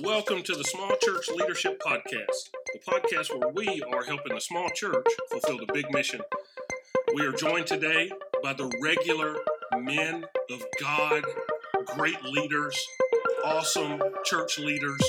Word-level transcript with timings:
Welcome 0.00 0.42
to 0.44 0.54
the 0.54 0.64
Small 0.64 0.96
Church 1.02 1.28
Leadership 1.28 1.80
Podcast, 1.80 2.50
the 2.72 2.78
podcast 2.86 3.38
where 3.38 3.50
we 3.50 3.82
are 3.92 4.02
helping 4.04 4.34
the 4.34 4.40
small 4.40 4.68
church 4.70 5.06
fulfill 5.30 5.58
the 5.58 5.70
big 5.72 5.90
mission. 5.92 6.20
We 7.14 7.26
are 7.26 7.32
joined 7.32 7.66
today 7.66 8.10
by 8.42 8.54
the 8.54 8.72
regular 8.82 9.36
men 9.78 10.24
of 10.50 10.64
God, 10.80 11.24
great 11.94 12.22
leaders, 12.24 12.76
awesome 13.44 14.00
church 14.24 14.58
leaders, 14.58 15.00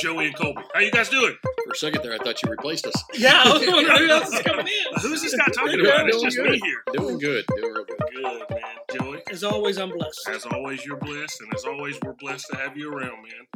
Joey 0.00 0.26
and 0.26 0.36
Colby. 0.36 0.62
How 0.74 0.80
you 0.80 0.90
guys 0.90 1.08
doing? 1.08 1.36
For 1.64 1.72
a 1.72 1.76
second 1.76 2.02
there, 2.02 2.14
I 2.14 2.18
thought 2.18 2.42
you 2.42 2.50
replaced 2.50 2.86
us. 2.86 3.04
Yeah, 3.16 3.40
I 3.44 3.52
was 3.52 3.66
wondering 3.66 3.98
who 3.98 4.08
else 4.10 4.32
is 4.32 4.40
coming 4.42 4.66
in. 4.66 5.00
Who's 5.00 5.22
this 5.22 5.34
guy 5.36 5.46
talking 5.54 5.80
about? 5.80 6.06
good, 6.06 6.14
It's 6.14 6.22
just 6.22 6.36
doing 6.36 6.52
me 6.52 6.58
here. 6.60 6.82
Doing 6.92 7.18
good. 7.18 7.44
Doing 7.56 7.72
real 7.72 7.84
good. 7.84 7.98
Good, 8.14 8.50
man. 8.50 8.60
Joey? 9.00 9.22
As 9.30 9.44
always, 9.44 9.78
I'm 9.78 9.90
blessed. 9.90 10.28
As 10.28 10.44
always, 10.46 10.84
you're 10.84 10.96
blessed, 10.96 11.40
and 11.40 11.54
as 11.54 11.64
always, 11.64 11.96
we're 12.04 12.12
blessed 12.14 12.46
to 12.50 12.56
have 12.58 12.76
you 12.76 12.92
around, 12.92 13.22
man. 13.22 13.46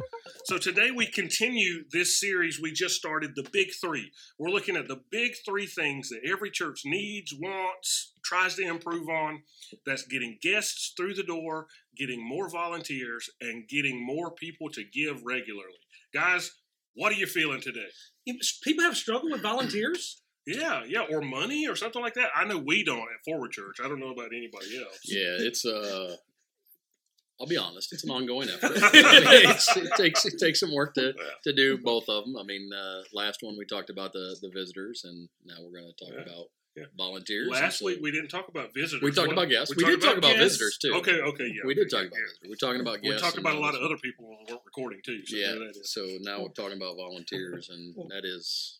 So 0.49 0.57
today 0.57 0.89
we 0.89 1.05
continue 1.05 1.83
this 1.91 2.19
series 2.19 2.59
we 2.59 2.71
just 2.71 2.95
started, 2.95 3.35
the 3.35 3.47
Big 3.53 3.67
Three. 3.79 4.09
We're 4.39 4.49
looking 4.49 4.75
at 4.75 4.87
the 4.87 4.99
big 5.11 5.33
three 5.47 5.67
things 5.67 6.09
that 6.09 6.27
every 6.27 6.49
church 6.49 6.81
needs, 6.85 7.35
wants, 7.39 8.13
tries 8.25 8.55
to 8.55 8.63
improve 8.63 9.07
on. 9.09 9.43
That's 9.85 10.07
getting 10.07 10.39
guests 10.41 10.95
through 10.97 11.13
the 11.13 11.21
door, 11.21 11.67
getting 11.95 12.27
more 12.27 12.49
volunteers, 12.49 13.29
and 13.39 13.67
getting 13.67 14.03
more 14.03 14.31
people 14.31 14.71
to 14.71 14.83
give 14.91 15.21
regularly. 15.23 15.77
Guys, 16.15 16.49
what 16.95 17.11
are 17.11 17.17
you 17.17 17.27
feeling 17.27 17.61
today? 17.61 17.89
People 18.63 18.85
have 18.85 18.97
struggled 18.97 19.31
with 19.31 19.43
volunteers. 19.43 20.23
Yeah, 20.47 20.81
yeah, 20.87 21.05
or 21.11 21.21
money 21.21 21.67
or 21.67 21.75
something 21.75 22.01
like 22.01 22.15
that. 22.15 22.29
I 22.35 22.43
know 22.43 22.57
we 22.57 22.83
don't 22.83 22.97
at 22.97 23.23
Forward 23.23 23.51
Church. 23.51 23.75
I 23.83 23.87
don't 23.87 23.99
know 23.99 24.11
about 24.11 24.29
anybody 24.33 24.81
else. 24.81 24.99
Yeah, 25.05 25.35
it's 25.37 25.63
uh 25.63 26.15
I'll 27.39 27.47
be 27.47 27.57
honest, 27.57 27.93
it's 27.93 28.03
an 28.03 28.11
ongoing 28.11 28.49
effort. 28.53 28.71
It's- 28.93 29.77
it 29.77 29.91
takes 29.95 30.25
it 30.25 30.37
takes 30.39 30.59
some 30.59 30.73
work 30.73 30.93
to, 30.95 31.13
to 31.43 31.53
do 31.53 31.77
both 31.77 32.09
of 32.09 32.25
them. 32.25 32.35
I 32.37 32.43
mean, 32.43 32.69
uh, 32.73 33.03
last 33.13 33.39
one 33.41 33.57
we 33.57 33.65
talked 33.65 33.89
about 33.89 34.11
the 34.13 34.35
the 34.41 34.49
visitors, 34.49 35.03
and 35.05 35.29
now 35.45 35.55
we're 35.63 35.79
going 35.79 35.91
to 35.97 36.05
talk 36.05 36.13
Yeah, 36.15 36.23
about 36.23 36.45
yeah. 36.75 36.83
volunteers. 36.97 37.47
and 37.47 37.55
Last 37.55 37.79
so 37.79 37.85
week 37.85 37.99
we 38.01 38.11
didn't 38.11 38.27
talk 38.29 38.47
about 38.49 38.73
visitors. 38.73 39.01
We 39.01 39.11
talked 39.11 39.27
What- 39.29 39.33
about 39.37 39.49
guests. 39.49 39.75
We 39.75 39.83
talked 39.83 40.01
did 40.01 40.05
talk 40.07 40.17
about 40.17 40.35
guests? 40.35 40.57
visitors, 40.57 40.77
too. 40.81 40.93
Okay, 40.95 41.21
okay, 41.21 41.47
yeah. 41.47 41.61
we 41.65 41.73
did 41.75 41.87
okay, 41.87 42.03
talk 42.03 42.07
about 42.07 42.17
yeah. 42.19 42.25
visitors. 42.25 42.49
We're 42.49 42.67
talking 42.67 42.81
about 42.81 42.95
guests. 42.95 43.03
We 43.03 43.09
guests. 43.11 43.23
talked 43.23 43.37
about 43.37 43.55
a 43.55 43.59
lot 43.59 43.75
of 43.75 43.81
other 43.81 43.97
people 43.97 44.25
who 44.25 44.51
weren't 44.53 44.61
recording 44.65 44.99
too. 45.05 45.25
So 45.25 45.35
Yeah, 45.37 45.47
there 45.53 45.59
that 45.59 45.77
is. 45.79 45.91
so 45.93 46.01
now 46.21 46.41
we're 46.43 46.49
talking 46.49 46.77
about 46.77 46.97
volunteers, 46.97 47.69
and 47.69 47.95
that 48.09 48.25
is 48.25 48.79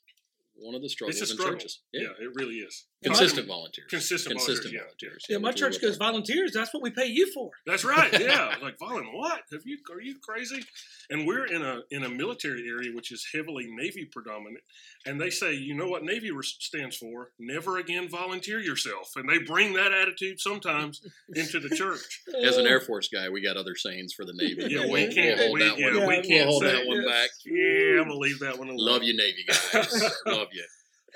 one 0.56 0.76
of 0.76 0.82
the 0.82 0.90
struggles 0.90 1.22
It's 1.22 1.32
a 1.32 1.34
in 1.34 1.40
struggle. 1.40 1.56
churches. 1.58 1.80
Yeah. 1.94 2.10
it 2.20 2.36
really 2.36 2.56
is. 2.56 2.84
Consistent 3.04 3.48
volunteers. 3.48 3.88
Consistent 3.90 4.40
volunteers, 4.40 4.72
yeah. 4.72 4.80
volunteers. 4.82 5.26
Yeah, 5.30 5.38
my 5.38 5.52
church 5.52 5.82
goes 5.82 5.98
talk 5.98 6.08
volunteers. 6.08 6.52
That's 6.54 6.74
what 6.74 6.84
we 6.84 6.92
pay 6.92 7.06
you 7.06 7.32
for. 7.34 7.52
That's 7.66 7.84
right. 7.84 8.12
Yeah, 8.20 8.54
like 8.62 8.78
Volun, 8.78 9.14
what? 9.14 9.42
Have 9.52 9.62
you? 9.66 9.78
Are 9.92 10.02
you 10.02 10.16
crazy? 10.22 10.64
And 11.10 11.26
we're 11.26 11.46
in 11.46 11.62
a 11.62 11.82
in 11.92 12.04
a 12.04 12.10
military 12.10 12.68
area 12.68 12.92
which 12.94 13.12
is 13.12 13.26
heavily 13.34 13.68
Navy 13.70 14.06
predominant, 14.12 14.64
and 15.06 15.20
they 15.20 15.30
say, 15.30 15.54
you 15.54 15.74
know 15.74 15.88
what 15.88 16.04
Navy 16.04 16.32
res- 16.32 16.56
stands 16.60 16.98
for? 16.98 17.32
Never 17.40 17.78
again 17.78 18.10
volunteer 18.10 18.60
yourself, 18.60 19.12
and 19.16 19.30
they 19.30 19.40
bring 19.40 19.74
that 19.74 19.92
attitude 19.94 20.40
sometimes 20.40 21.02
into 21.36 21.60
the 21.60 21.70
church. 21.70 22.22
As 22.44 22.58
an 22.58 22.68
Air 22.68 22.82
Force 22.82 23.08
guy, 23.08 23.30
we 23.30 23.42
got 23.42 23.58
other 23.58 23.76
sayings 23.76 24.14
for 24.14 24.26
the 24.26 24.34
Navy. 24.34 24.66
Yeah, 24.70 24.82
We'll- 24.82 24.92
we 24.92 25.04
we'll 25.06 25.14
can't. 25.14 25.40
hold 25.40 25.54
we, 25.54 25.64
that 25.64 25.80
yeah, 25.80 25.86
one. 25.86 25.96
Yeah, 25.96 26.08
we 26.08 26.14
we'll 26.16 26.24
can't 26.24 26.50
hold 26.50 26.64
that 26.64 26.86
one 26.86 27.02
yes. 27.02 27.12
back. 27.12 27.30
Yeah, 27.46 28.02
I'm 28.02 28.08
gonna 28.08 28.20
leave 28.20 28.40
that 28.40 28.58
one 28.60 28.68
alone. 28.70 28.78
Love 28.80 29.04
you, 29.04 29.16
Navy 29.16 29.46
guys. 29.48 30.04
Love 30.26 30.48
you. 30.52 30.66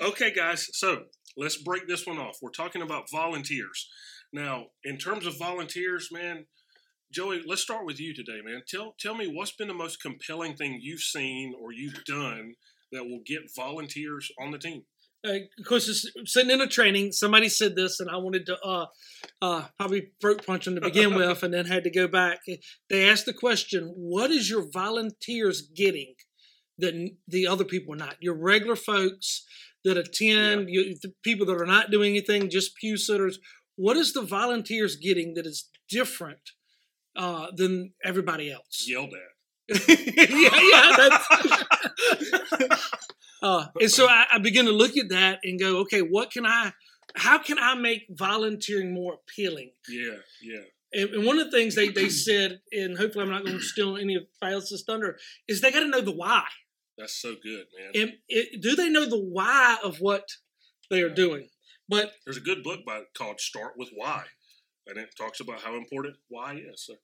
Okay, 0.00 0.32
guys, 0.32 0.68
so 0.72 1.04
let's 1.36 1.56
break 1.56 1.86
this 1.88 2.06
one 2.06 2.18
off. 2.18 2.38
We're 2.42 2.50
talking 2.50 2.82
about 2.82 3.10
volunteers. 3.10 3.88
Now, 4.32 4.66
in 4.84 4.98
terms 4.98 5.26
of 5.26 5.38
volunteers, 5.38 6.08
man, 6.12 6.46
Joey, 7.12 7.42
let's 7.46 7.62
start 7.62 7.86
with 7.86 8.00
you 8.00 8.14
today, 8.14 8.40
man. 8.44 8.62
Tell 8.68 8.94
tell 8.98 9.14
me 9.14 9.26
what's 9.26 9.52
been 9.52 9.68
the 9.68 9.74
most 9.74 10.02
compelling 10.02 10.56
thing 10.56 10.80
you've 10.82 11.00
seen 11.00 11.54
or 11.60 11.72
you've 11.72 12.04
done 12.04 12.54
that 12.90 13.04
will 13.04 13.20
get 13.24 13.54
volunteers 13.54 14.30
on 14.40 14.50
the 14.50 14.58
team. 14.58 14.82
uh, 15.24 15.38
of 15.58 15.64
course, 15.66 15.88
it's 15.88 16.32
sitting 16.32 16.50
in 16.50 16.60
a 16.60 16.66
training, 16.66 17.12
somebody 17.12 17.48
said 17.48 17.76
this, 17.76 18.00
and 18.00 18.10
I 18.10 18.16
wanted 18.16 18.46
to 18.46 18.58
uh, 18.60 18.86
uh, 19.40 19.64
probably 19.78 20.08
throat 20.20 20.44
punch 20.44 20.64
them 20.64 20.74
to 20.74 20.80
begin 20.80 21.14
with, 21.16 21.42
and 21.42 21.54
then 21.54 21.66
had 21.66 21.84
to 21.84 21.90
go 21.90 22.08
back. 22.08 22.40
They 22.90 23.08
asked 23.08 23.26
the 23.26 23.32
question, 23.32 23.92
"What 23.96 24.30
is 24.30 24.50
your 24.50 24.66
volunteers 24.72 25.62
getting 25.62 26.14
that 26.78 27.10
the 27.28 27.46
other 27.46 27.64
people 27.64 27.94
are 27.94 27.98
not? 27.98 28.16
Your 28.20 28.34
regular 28.34 28.76
folks 28.76 29.44
that 29.84 29.96
attend, 29.96 30.68
you, 30.68 30.94
the 31.00 31.12
people 31.22 31.46
that 31.46 31.60
are 31.60 31.66
not 31.66 31.90
doing 31.90 32.10
anything, 32.10 32.50
just 32.50 32.76
pew 32.76 32.96
sitters. 32.96 33.38
What 33.76 33.96
is 33.96 34.12
the 34.12 34.22
volunteers 34.22 34.96
getting 34.96 35.34
that 35.34 35.46
is 35.46 35.68
different 35.88 36.50
uh, 37.16 37.48
than 37.54 37.92
everybody 38.02 38.50
else?" 38.52 38.86
Yelled 38.86 39.12
at. 39.14 39.34
yeah, 39.88 41.06
yeah. 42.60 42.76
Uh, 43.44 43.66
and 43.78 43.90
so 43.90 44.08
I, 44.08 44.24
I 44.32 44.38
begin 44.38 44.64
to 44.64 44.72
look 44.72 44.96
at 44.96 45.10
that 45.10 45.40
and 45.44 45.60
go, 45.60 45.80
okay, 45.80 46.00
what 46.00 46.30
can 46.30 46.46
I, 46.46 46.72
how 47.14 47.36
can 47.36 47.58
I 47.58 47.74
make 47.74 48.06
volunteering 48.08 48.94
more 48.94 49.18
appealing? 49.20 49.72
Yeah, 49.86 50.14
yeah. 50.42 50.62
And, 50.94 51.26
one 51.26 51.38
of 51.38 51.50
the 51.50 51.56
things 51.56 51.74
they, 51.74 51.88
they 51.88 52.08
said, 52.08 52.60
and 52.72 52.96
hopefully 52.96 53.24
I'm 53.24 53.30
not 53.30 53.44
going 53.44 53.58
to 53.58 53.62
steal 53.62 53.98
any 53.98 54.14
of 54.14 54.22
else's 54.42 54.82
thunder, 54.86 55.18
is 55.46 55.60
they 55.60 55.70
got 55.70 55.80
to 55.80 55.88
know 55.88 56.00
the 56.00 56.10
why. 56.10 56.44
That's 56.98 57.20
so 57.20 57.34
good, 57.42 57.66
man. 57.78 57.90
And 58.02 58.12
it, 58.28 58.62
do 58.62 58.76
they 58.76 58.88
know 58.88 59.04
the 59.08 59.18
why 59.20 59.78
of 59.82 59.98
what 59.98 60.28
they 60.90 61.02
are 61.02 61.08
doing? 61.14 61.48
But 61.88 62.12
There's 62.24 62.36
a 62.36 62.40
good 62.40 62.62
book 62.62 62.80
by 62.86 63.02
called 63.16 63.40
Start 63.40 63.72
with 63.76 63.90
Why. 63.94 64.24
And 64.86 64.98
it 64.98 65.08
talks 65.16 65.40
about 65.40 65.60
how 65.60 65.76
important 65.76 66.16
why 66.28 66.54
is. 66.56 66.84
So, 66.86 66.94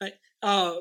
yeah. 0.00 0.08
uh, 0.42 0.76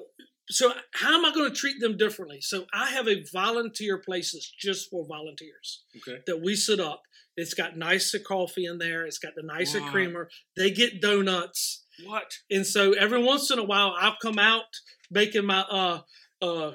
so 0.49 0.73
how 0.93 1.17
am 1.17 1.25
I 1.25 1.33
going 1.33 1.49
to 1.49 1.55
treat 1.55 1.79
them 1.79 1.97
differently? 1.97 2.39
So 2.41 2.65
I 2.73 2.89
have 2.91 3.07
a 3.07 3.23
volunteer 3.33 3.97
places 3.97 4.51
just 4.59 4.89
for 4.89 5.05
volunteers. 5.07 5.83
Okay. 5.97 6.19
that 6.27 6.41
we 6.41 6.55
set 6.55 6.79
up. 6.79 7.01
It's 7.37 7.53
got 7.53 7.77
nicer 7.77 8.19
coffee 8.19 8.65
in 8.65 8.77
there. 8.77 9.05
It's 9.05 9.17
got 9.17 9.33
the 9.35 9.43
nicer 9.43 9.79
Wow. 9.79 9.91
creamer. 9.91 10.29
They 10.57 10.71
get 10.71 11.01
donuts, 11.01 11.85
What? 12.03 12.33
and 12.49 12.67
so 12.67 12.91
every 12.91 13.23
once 13.23 13.49
in 13.51 13.57
a 13.59 13.63
while, 13.63 13.95
I'll 13.97 14.17
come 14.21 14.37
out 14.37 14.65
making 15.09 15.45
my 15.45 15.61
uh 15.61 16.01
uh 16.41 16.71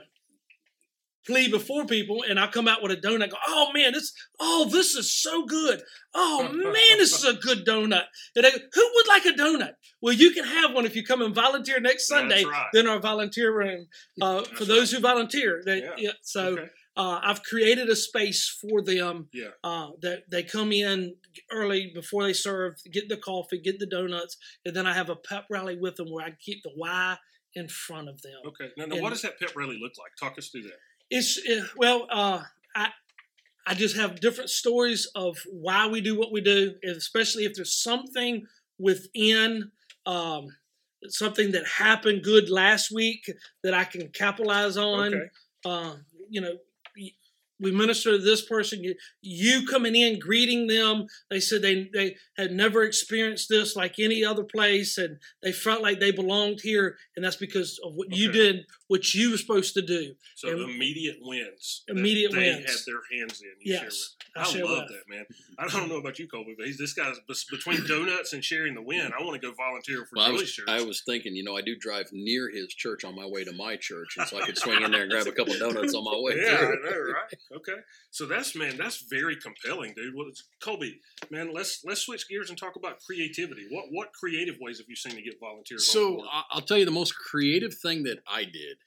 plea 1.26 1.50
before 1.50 1.84
people, 1.86 2.24
and 2.28 2.38
I'll 2.38 2.50
come 2.50 2.68
out 2.68 2.82
with 2.82 2.92
a 2.92 2.96
donut. 2.96 3.30
Go, 3.30 3.36
oh 3.48 3.70
man, 3.74 3.92
this 3.92 4.12
oh 4.40 4.68
this 4.70 4.94
is 4.94 5.12
so 5.12 5.44
good. 5.44 5.82
Oh 6.14 6.48
man, 6.52 6.98
this 6.98 7.12
is 7.12 7.24
a 7.24 7.34
good 7.34 7.66
donut. 7.66 8.04
And 8.34 8.44
they 8.44 8.50
go, 8.50 8.58
who 8.72 8.90
would 8.94 9.08
like 9.08 9.26
a 9.26 9.32
donut? 9.32 9.72
Well, 10.00 10.14
you 10.14 10.30
can 10.30 10.44
have 10.44 10.72
one 10.72 10.86
if 10.86 10.94
you 10.96 11.04
come 11.04 11.22
and 11.22 11.34
volunteer 11.34 11.80
next 11.80 12.06
Sunday. 12.08 12.36
That's 12.44 12.46
right. 12.46 12.66
Then 12.72 12.86
our 12.86 13.00
volunteer 13.00 13.56
room 13.56 13.86
uh, 14.20 14.42
for 14.44 14.64
those 14.64 14.90
who 14.92 15.00
volunteer. 15.00 15.62
They, 15.64 15.82
Yeah. 15.82 15.94
yeah, 15.98 16.10
so 16.22 16.46
okay. 16.52 16.68
uh, 16.96 17.20
I've 17.22 17.42
created 17.42 17.88
a 17.88 17.96
space 17.96 18.48
for 18.60 18.82
them 18.82 19.28
Yeah. 19.32 19.48
uh, 19.64 19.88
that 20.02 20.24
they 20.30 20.42
come 20.42 20.72
in 20.72 21.16
early 21.50 21.90
before 21.94 22.24
they 22.24 22.32
serve, 22.32 22.74
get 22.92 23.08
the 23.08 23.16
coffee, 23.16 23.58
get 23.58 23.78
the 23.78 23.86
donuts, 23.86 24.36
and 24.64 24.74
then 24.76 24.86
I 24.86 24.94
have 24.94 25.10
a 25.10 25.16
pep 25.16 25.44
rally 25.50 25.76
with 25.78 25.96
them 25.96 26.08
where 26.10 26.24
I 26.24 26.30
keep 26.40 26.62
the 26.62 26.70
why 26.74 27.16
in 27.54 27.68
front 27.68 28.08
of 28.08 28.20
them. 28.22 28.34
Okay. 28.46 28.70
Now, 28.76 28.84
now 28.86 28.94
And- 28.94 29.02
what 29.02 29.10
does 29.10 29.22
that 29.22 29.38
pep 29.40 29.56
rally 29.56 29.78
look 29.80 29.92
like? 29.98 30.12
Talk 30.20 30.38
us 30.38 30.48
through 30.48 30.62
that. 30.64 30.78
It's 31.10 31.38
well, 31.76 32.06
uh, 32.10 32.42
I 32.74 32.88
I 33.66 33.74
just 33.74 33.96
have 33.96 34.20
different 34.20 34.50
stories 34.50 35.08
of 35.14 35.38
why 35.50 35.86
we 35.86 36.00
do 36.00 36.18
what 36.18 36.32
we 36.32 36.40
do, 36.40 36.74
especially 36.84 37.44
if 37.44 37.54
there's 37.54 37.74
something 37.74 38.46
within 38.78 39.70
um, 40.04 40.48
something 41.08 41.52
that 41.52 41.66
happened 41.66 42.22
good 42.22 42.48
last 42.48 42.92
week 42.92 43.30
that 43.62 43.74
I 43.74 43.84
can 43.84 44.08
capitalize 44.08 44.76
on. 44.76 45.14
Okay. 45.14 45.26
uh, 45.64 45.94
you 46.28 46.40
know, 46.40 46.56
we 47.60 47.70
minister 47.72 48.10
to 48.12 48.18
this 48.22 48.44
person. 48.44 48.82
You, 48.84 48.94
you 49.22 49.66
coming 49.66 49.96
in, 49.96 50.18
greeting 50.18 50.66
them. 50.66 51.06
They 51.30 51.40
said 51.40 51.62
they 51.62 51.88
they 51.92 52.16
had 52.36 52.52
never 52.52 52.82
experienced 52.84 53.48
this 53.48 53.74
like 53.76 53.98
any 53.98 54.24
other 54.24 54.44
place, 54.44 54.98
and 54.98 55.18
they 55.42 55.52
felt 55.52 55.82
like 55.82 56.00
they 56.00 56.10
belonged 56.12 56.60
here, 56.62 56.96
and 57.16 57.24
that's 57.24 57.36
because 57.36 57.78
of 57.84 57.92
what 57.94 58.14
you 58.14 58.30
did, 58.30 58.66
what 58.88 59.14
you 59.14 59.30
were 59.30 59.36
supposed 59.38 59.74
to 59.74 59.82
do. 59.82 60.14
So 60.34 60.48
And- 60.48 60.60
immediate 60.70 61.16
wins. 61.20 61.82
that 61.88 61.96
Immediate 61.96 62.32
they 62.32 62.38
wins. 62.52 62.66
had 62.70 62.78
their 62.86 63.18
hands 63.20 63.40
in. 63.40 63.48
You 63.60 63.74
share 63.74 63.84
Yes, 63.84 64.14
with. 64.26 64.36
I 64.36 64.40
I, 64.40 64.52
share 64.52 64.64
love 64.64 64.84
with. 64.88 64.98
that, 64.98 65.08
man. 65.08 65.24
I 65.58 65.68
don't 65.68 65.88
know 65.88 65.96
about 65.96 66.18
you, 66.18 66.28
Colby, 66.28 66.54
but 66.58 66.66
he's, 66.66 66.76
this 66.76 66.92
guy's 66.92 67.16
between 67.50 67.86
donuts 67.86 68.32
and 68.34 68.44
sharing 68.44 68.74
the 68.74 68.82
win. 68.82 69.10
I 69.18 69.22
want 69.24 69.40
to 69.40 69.46
go 69.48 69.54
volunteer 69.54 70.04
for 70.04 70.16
Well, 70.16 70.26
I 70.26 70.30
was, 70.30 70.52
church. 70.52 70.66
I 70.68 70.82
was 70.82 71.02
thinking, 71.06 71.34
you 71.34 71.42
know, 71.44 71.56
I 71.56 71.62
do 71.62 71.74
drive 71.76 72.06
near 72.12 72.50
his 72.50 72.68
church 72.68 73.04
on 73.04 73.14
my 73.16 73.24
way 73.26 73.44
to 73.44 73.52
my 73.52 73.76
church, 73.76 74.16
and 74.18 74.28
so 74.28 74.38
I 74.38 74.44
could 74.44 74.58
swing 74.58 74.82
in 74.82 74.90
there 74.90 75.02
and 75.02 75.10
grab 75.10 75.26
a 75.26 75.32
couple 75.32 75.58
donuts 75.58 75.94
on 75.94 76.04
my 76.04 76.16
way. 76.18 76.34
yeah, 76.44 76.58
through. 76.58 76.66
I 76.86 76.90
know, 76.90 77.00
right? 77.12 77.34
Okay, 77.54 77.78
so 78.10 78.26
that's 78.26 78.56
man, 78.56 78.76
that's 78.76 79.04
very 79.08 79.36
compelling, 79.36 79.94
dude. 79.94 80.14
Well, 80.16 80.26
it's, 80.28 80.44
Colby, 80.60 81.00
man, 81.30 81.52
let's 81.52 81.82
let's 81.84 82.00
switch 82.00 82.28
gears 82.28 82.50
and 82.50 82.58
talk 82.58 82.76
about 82.76 82.98
creativity. 83.06 83.66
What 83.70 83.86
what 83.90 84.12
creative 84.12 84.56
ways 84.60 84.78
have 84.78 84.86
you 84.88 84.96
seen 84.96 85.12
to 85.14 85.22
get 85.22 85.34
volunteers? 85.40 85.86
So 85.90 86.16
board? 86.16 86.28
I- 86.32 86.42
I'll 86.50 86.62
tell 86.62 86.78
you 86.78 86.84
the 86.84 86.90
most 86.90 87.14
creative 87.16 87.74
thing 87.74 88.02
that 88.04 88.18
I 88.26 88.44
did 88.44 88.78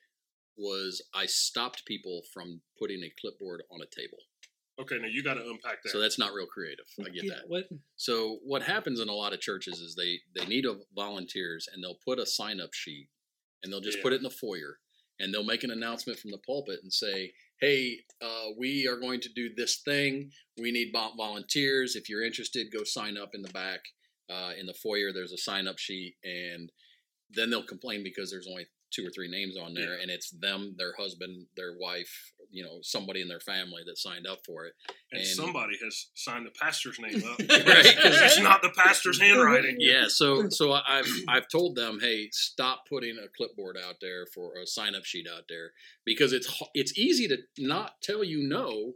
was 0.58 1.02
I 1.14 1.26
stopped 1.26 1.86
people 1.86 2.24
from 2.34 2.62
putting 2.78 3.02
a 3.04 3.12
clipboard 3.22 3.64
on 3.72 3.80
a 3.82 3.86
table. 3.96 4.18
okay, 4.82 4.98
now 4.98 5.08
you 5.08 5.24
got 5.24 5.36
to 5.36 5.42
unpack 5.42 5.82
that. 5.84 5.90
So 5.90 6.00
that's 6.00 6.20
not 6.20 6.34
real 6.34 6.48
creative. 6.48 6.86
I 7.00 7.10
get 7.10 7.24
yeah, 7.24 7.34
that. 7.36 7.44
What, 7.48 7.66
So 7.96 8.40
what 8.44 8.62
happens 8.64 9.00
in 9.00 9.08
a 9.10 9.14
lot 9.14 9.34
of 9.34 9.40
churches 9.40 9.80
is 9.80 9.96
they 9.96 10.20
they 10.36 10.46
need 10.48 10.66
a 10.66 10.76
volunteers 10.96 11.68
and 11.74 11.82
they'll 11.84 12.00
put 12.06 12.20
a 12.20 12.26
sign 12.26 12.60
up 12.60 12.74
sheet 12.74 13.08
and 13.64 13.72
they'll 13.72 13.82
just 13.82 13.98
Yeah. 14.00 14.04
put 14.04 14.14
it 14.14 14.18
in 14.18 14.24
the 14.24 14.30
foyer 14.30 14.80
and 15.20 15.34
they'll 15.34 15.44
make 15.46 15.64
an 15.66 15.72
announcement 15.72 16.18
from 16.20 16.32
the 16.32 16.38
pulpit 16.46 16.80
and 16.82 16.92
say, 16.94 17.34
"Hey, 17.62 18.00
uh, 18.22 18.48
we 18.58 18.88
are 18.88 18.98
going 18.98 19.22
to 19.22 19.30
do 19.30 19.54
this 19.56 19.82
thing. 19.84 20.32
We 20.60 20.72
need 20.72 20.94
volunteers. 20.94 21.96
If 21.96 22.10
you're 22.10 22.24
interested, 22.24 22.72
go 22.72 22.84
sign 22.84 23.18
up 23.18 23.32
in 23.34 23.42
the 23.42 23.50
back 23.50 23.82
uh, 24.30 24.52
in 24.60 24.66
the 24.66 24.74
foyer. 24.74 25.12
There's 25.12 25.34
a 25.34 25.38
sign 25.38 25.68
up 25.68 25.78
sheet, 25.78 26.16
and 26.24 26.72
then 27.30 27.50
they'll 27.50 27.64
complain 27.64 28.04
because 28.04 28.32
there's 28.32 28.48
only 28.48 28.68
two 28.92 29.06
or 29.06 29.10
three 29.12 29.30
names 29.30 29.56
on 29.58 29.74
there, 29.74 29.96
Yeah. 29.96 30.02
and 30.02 30.12
it's 30.12 30.32
them, 30.32 30.76
their 30.78 30.94
husband, 30.98 31.46
their 31.56 31.76
wife, 31.78 32.34
you 32.50 32.64
know, 32.64 32.80
somebody 32.82 33.22
in 33.22 33.28
their 33.28 33.40
family 33.40 33.84
that 33.86 33.98
signed 33.98 34.26
up 34.26 34.40
for 34.46 34.66
it. 34.66 34.74
And, 35.12 35.20
And- 35.22 35.28
somebody 35.30 35.78
has 35.84 36.08
signed 36.16 36.46
the 36.46 36.52
pastor's 36.52 36.98
name 37.00 37.24
up. 37.24 37.40
Right, 37.50 37.96
'Cause 37.98 38.22
it's 38.22 38.40
not 38.40 38.62
the 38.62 38.72
pastor's 38.76 39.20
handwriting. 39.26 39.78
Yeah, 39.80 40.08
so 40.08 40.50
so 40.50 40.74
I've 40.74 41.10
I've 41.28 41.48
told 41.50 41.76
them, 41.76 42.00
hey, 42.02 42.30
stop 42.32 42.86
putting 42.88 43.18
a 43.18 43.28
clipboard 43.36 43.78
out 43.78 43.96
there 44.02 44.26
for 44.34 44.54
a 44.58 44.66
sign 44.66 44.96
up 44.96 45.06
sheet 45.06 45.28
out 45.32 45.44
there 45.50 45.74
because 46.06 46.34
it's 46.34 46.48
it's 46.74 46.98
easy 46.98 47.28
to 47.28 47.38
not 47.58 48.02
tell 48.02 48.24
you 48.24 48.42
no 48.42 48.94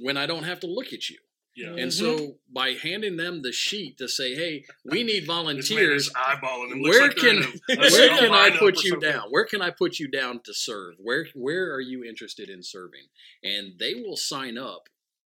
when 0.00 0.16
I 0.16 0.26
don't 0.26 0.44
have 0.44 0.60
to 0.60 0.66
look 0.66 0.92
at 0.92 1.08
you. 1.08 1.18
Yeah. 1.58 1.70
And 1.70 1.90
mm-hmm. 1.90 2.18
so 2.18 2.36
by 2.52 2.70
handing 2.80 3.16
them 3.16 3.42
the 3.42 3.50
sheet 3.52 3.98
to 3.98 4.08
say, 4.08 4.34
hey, 4.36 4.64
we 4.84 5.02
need 5.02 5.22
This 5.22 5.28
man 5.28 5.36
volunteers. 5.44 6.06
is 6.06 6.12
eyeballing 6.14 6.70
him. 6.72 6.82
Where 6.82 7.08
like 7.08 7.24
in 7.24 7.42
can 7.42 7.52
a- 7.68 7.72
a- 7.72 7.76
where 7.90 8.18
can 8.18 8.32
I 8.32 8.50
put 8.56 8.84
you 8.84 8.90
something. 8.90 9.10
down? 9.10 9.22
Where 9.30 9.44
can 9.44 9.60
I 9.60 9.70
put 9.70 9.98
you 9.98 10.08
down 10.08 10.40
to 10.44 10.54
serve? 10.54 10.94
Where 10.98 11.26
where 11.34 11.74
are 11.74 11.80
you 11.80 12.04
interested 12.04 12.48
in 12.48 12.62
serving? 12.62 13.06
And 13.42 13.72
they 13.80 13.94
will 13.94 14.16
sign 14.16 14.56
up 14.56 14.88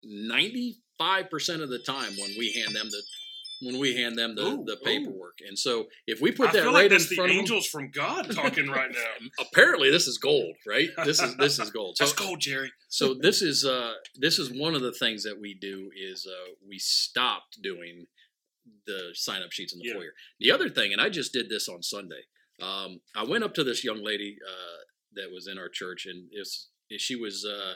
ninety 0.03 0.77
five 0.97 1.29
percent 1.29 1.61
of 1.61 1.69
the 1.69 1.79
time 1.79 2.13
when 2.17 2.31
we 2.39 2.53
hand 2.53 2.73
them 2.75 2.87
the 2.89 3.03
when 3.65 3.79
we 3.79 3.95
hand 3.95 4.17
them 4.17 4.35
the, 4.35 4.41
Ooh, 4.43 4.63
the 4.65 4.73
ooh. 4.73 4.83
paperwork. 4.83 5.39
And 5.47 5.57
so 5.57 5.85
if 6.07 6.21
we 6.21 6.31
put 6.31 6.49
I 6.49 6.53
that 6.53 6.65
right 6.65 6.73
like 6.73 6.85
in 6.85 6.91
that's 6.91 7.09
the 7.09 7.15
front 7.15 7.31
of 7.31 7.35
them, 7.35 7.41
angels 7.41 7.67
from 7.67 7.91
God 7.91 8.29
talking 8.33 8.67
right 8.69 8.91
now. 8.93 9.27
apparently 9.39 9.89
this 9.91 10.07
is 10.07 10.17
gold, 10.17 10.55
right? 10.67 10.89
This 11.05 11.21
is 11.21 11.35
this 11.37 11.59
is 11.59 11.69
gold. 11.71 11.95
So 11.97 12.05
That's 12.05 12.17
cold, 12.17 12.39
Jerry. 12.41 12.71
so 12.89 13.13
this 13.13 13.41
is 13.41 13.65
uh 13.65 13.93
this 14.19 14.39
is 14.39 14.49
one 14.51 14.75
of 14.75 14.81
the 14.81 14.93
things 14.93 15.23
that 15.23 15.39
we 15.39 15.53
do 15.53 15.89
is 15.95 16.27
uh 16.27 16.53
we 16.67 16.77
stopped 16.79 17.61
doing 17.61 18.05
the 18.87 19.09
sign 19.13 19.41
up 19.41 19.51
sheets 19.51 19.73
in 19.73 19.79
the 19.79 19.87
Yeah. 19.87 19.95
foyer. 19.95 20.13
The 20.39 20.51
other 20.51 20.69
thing, 20.69 20.93
and 20.93 21.01
I 21.01 21.09
just 21.09 21.33
did 21.33 21.49
this 21.49 21.67
on 21.67 21.83
Sunday. 21.83 22.23
Um, 22.61 23.01
I 23.15 23.23
went 23.25 23.43
up 23.43 23.53
to 23.55 23.63
this 23.63 23.83
young 23.83 24.03
lady 24.03 24.37
uh, 24.47 24.77
that 25.15 25.31
was 25.33 25.47
in 25.47 25.57
our 25.57 25.69
church, 25.69 26.05
and 26.05 26.29
it's, 26.31 26.69
she 26.97 27.15
was. 27.15 27.45
Uh, 27.45 27.73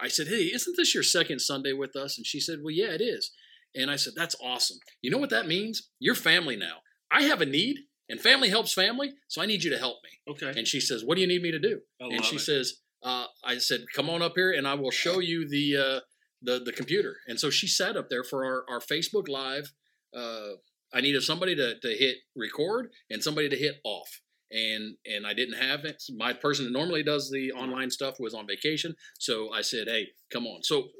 I 0.00 0.08
said, 0.08 0.28
"Hey, 0.28 0.44
isn't 0.52 0.76
this 0.76 0.94
your 0.94 1.02
second 1.02 1.40
Sunday 1.40 1.72
with 1.72 1.94
us?" 1.96 2.16
And 2.16 2.26
she 2.26 2.40
said, 2.40 2.60
"Well, 2.62 2.72
yeah, 2.74 2.92
it 2.92 3.00
is." 3.02 3.30
And 3.74 3.90
I 3.90 3.96
said, 3.96 4.14
"That's 4.16 4.36
awesome. 4.42 4.78
You 5.00 5.10
know 5.10 5.18
what 5.18 5.30
that 5.30 5.46
means? 5.46 5.90
You're 5.98 6.14
family 6.14 6.56
now. 6.56 6.78
I 7.10 7.22
have 7.22 7.40
a 7.40 7.46
need, 7.46 7.76
and 8.08 8.20
family 8.20 8.48
helps 8.48 8.72
family, 8.72 9.12
so 9.28 9.42
I 9.42 9.46
need 9.46 9.64
you 9.64 9.70
to 9.70 9.78
help 9.78 9.98
me." 10.04 10.32
Okay. 10.32 10.58
And 10.58 10.66
she 10.66 10.80
says, 10.80 11.04
"What 11.04 11.14
do 11.16 11.20
you 11.20 11.26
need 11.26 11.42
me 11.42 11.50
to 11.50 11.58
do?" 11.58 11.80
I 12.00 12.06
and 12.06 12.24
she 12.24 12.36
it. 12.36 12.40
says, 12.40 12.80
uh, 13.02 13.26
"I 13.44 13.58
said, 13.58 13.84
come 13.94 14.10
on 14.10 14.22
up 14.22 14.32
here, 14.34 14.52
and 14.52 14.66
I 14.66 14.74
will 14.74 14.90
show 14.90 15.20
you 15.20 15.48
the 15.48 15.76
uh, 15.76 16.00
the 16.40 16.60
the 16.60 16.72
computer." 16.72 17.16
And 17.26 17.38
so 17.40 17.50
she 17.50 17.66
sat 17.66 17.96
up 17.96 18.08
there 18.10 18.24
for 18.24 18.44
our, 18.44 18.64
our 18.68 18.80
Facebook 18.80 19.28
Live. 19.28 19.72
Uh, 20.14 20.56
I 20.94 21.00
needed 21.00 21.22
somebody 21.22 21.54
to, 21.56 21.78
to 21.80 21.88
hit 21.88 22.18
record 22.36 22.90
and 23.10 23.22
somebody 23.22 23.48
to 23.48 23.56
hit 23.56 23.76
off, 23.84 24.20
and 24.50 24.96
and 25.06 25.26
I 25.26 25.32
didn't 25.32 25.58
have 25.60 25.84
it. 25.84 26.02
My 26.14 26.32
person 26.32 26.66
that 26.66 26.72
normally 26.72 27.02
does 27.02 27.30
the 27.30 27.52
online 27.52 27.90
stuff 27.90 28.20
was 28.20 28.34
on 28.34 28.46
vacation, 28.46 28.94
so 29.18 29.50
I 29.52 29.62
said, 29.62 29.88
"Hey, 29.88 30.08
come 30.30 30.46
on." 30.46 30.62
So 30.62 30.90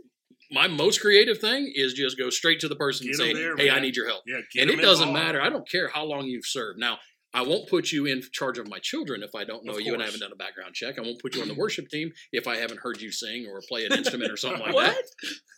my 0.53 0.69
most 0.69 1.01
creative 1.01 1.39
thing 1.39 1.73
is 1.75 1.95
just 1.95 2.19
go 2.19 2.31
straight 2.31 2.61
to 2.61 2.69
the 2.69 2.77
person 2.77 3.07
Get 3.07 3.19
and 3.21 3.31
'em 3.31 3.37
say, 3.37 3.43
there, 3.43 3.57
"Hey, 3.57 3.71
I 3.71 3.81
need 3.81 3.97
your 3.97 4.07
help." 4.07 4.23
yeah, 4.27 4.41
get 4.53 4.63
and 4.63 4.71
it 4.71 4.81
doesn't 4.83 5.09
involved. 5.09 5.27
matter. 5.27 5.41
I 5.43 5.49
don't 5.51 5.69
care 5.69 5.89
how 5.89 6.05
long 6.05 6.27
you've 6.27 6.47
served. 6.47 6.79
Now, 6.79 6.99
I 7.35 7.41
won't 7.43 7.67
put 7.71 7.91
you 7.93 8.05
in 8.05 8.21
charge 8.33 8.59
of 8.59 8.69
my 8.69 8.79
children 8.79 9.23
if 9.23 9.35
I 9.35 9.45
don't 9.45 9.65
know 9.65 9.79
you 9.79 9.95
and 9.95 10.03
I 10.03 10.05
haven't 10.05 10.21
done 10.21 10.33
a 10.33 10.37
background 10.37 10.75
check. 10.75 10.99
I 10.99 11.01
won't 11.01 11.19
put 11.19 11.35
you 11.35 11.41
on 11.41 11.49
the 11.49 11.55
worship 11.55 11.89
team 11.89 12.13
if 12.31 12.47
I 12.47 12.57
haven't 12.59 12.81
heard 12.81 13.01
you 13.01 13.11
sing 13.11 13.47
or 13.47 13.63
play 13.67 13.87
an 13.87 13.93
instrument 13.95 14.31
or 14.31 14.37
something 14.37 14.61
like 14.61 14.75
What? 14.75 14.97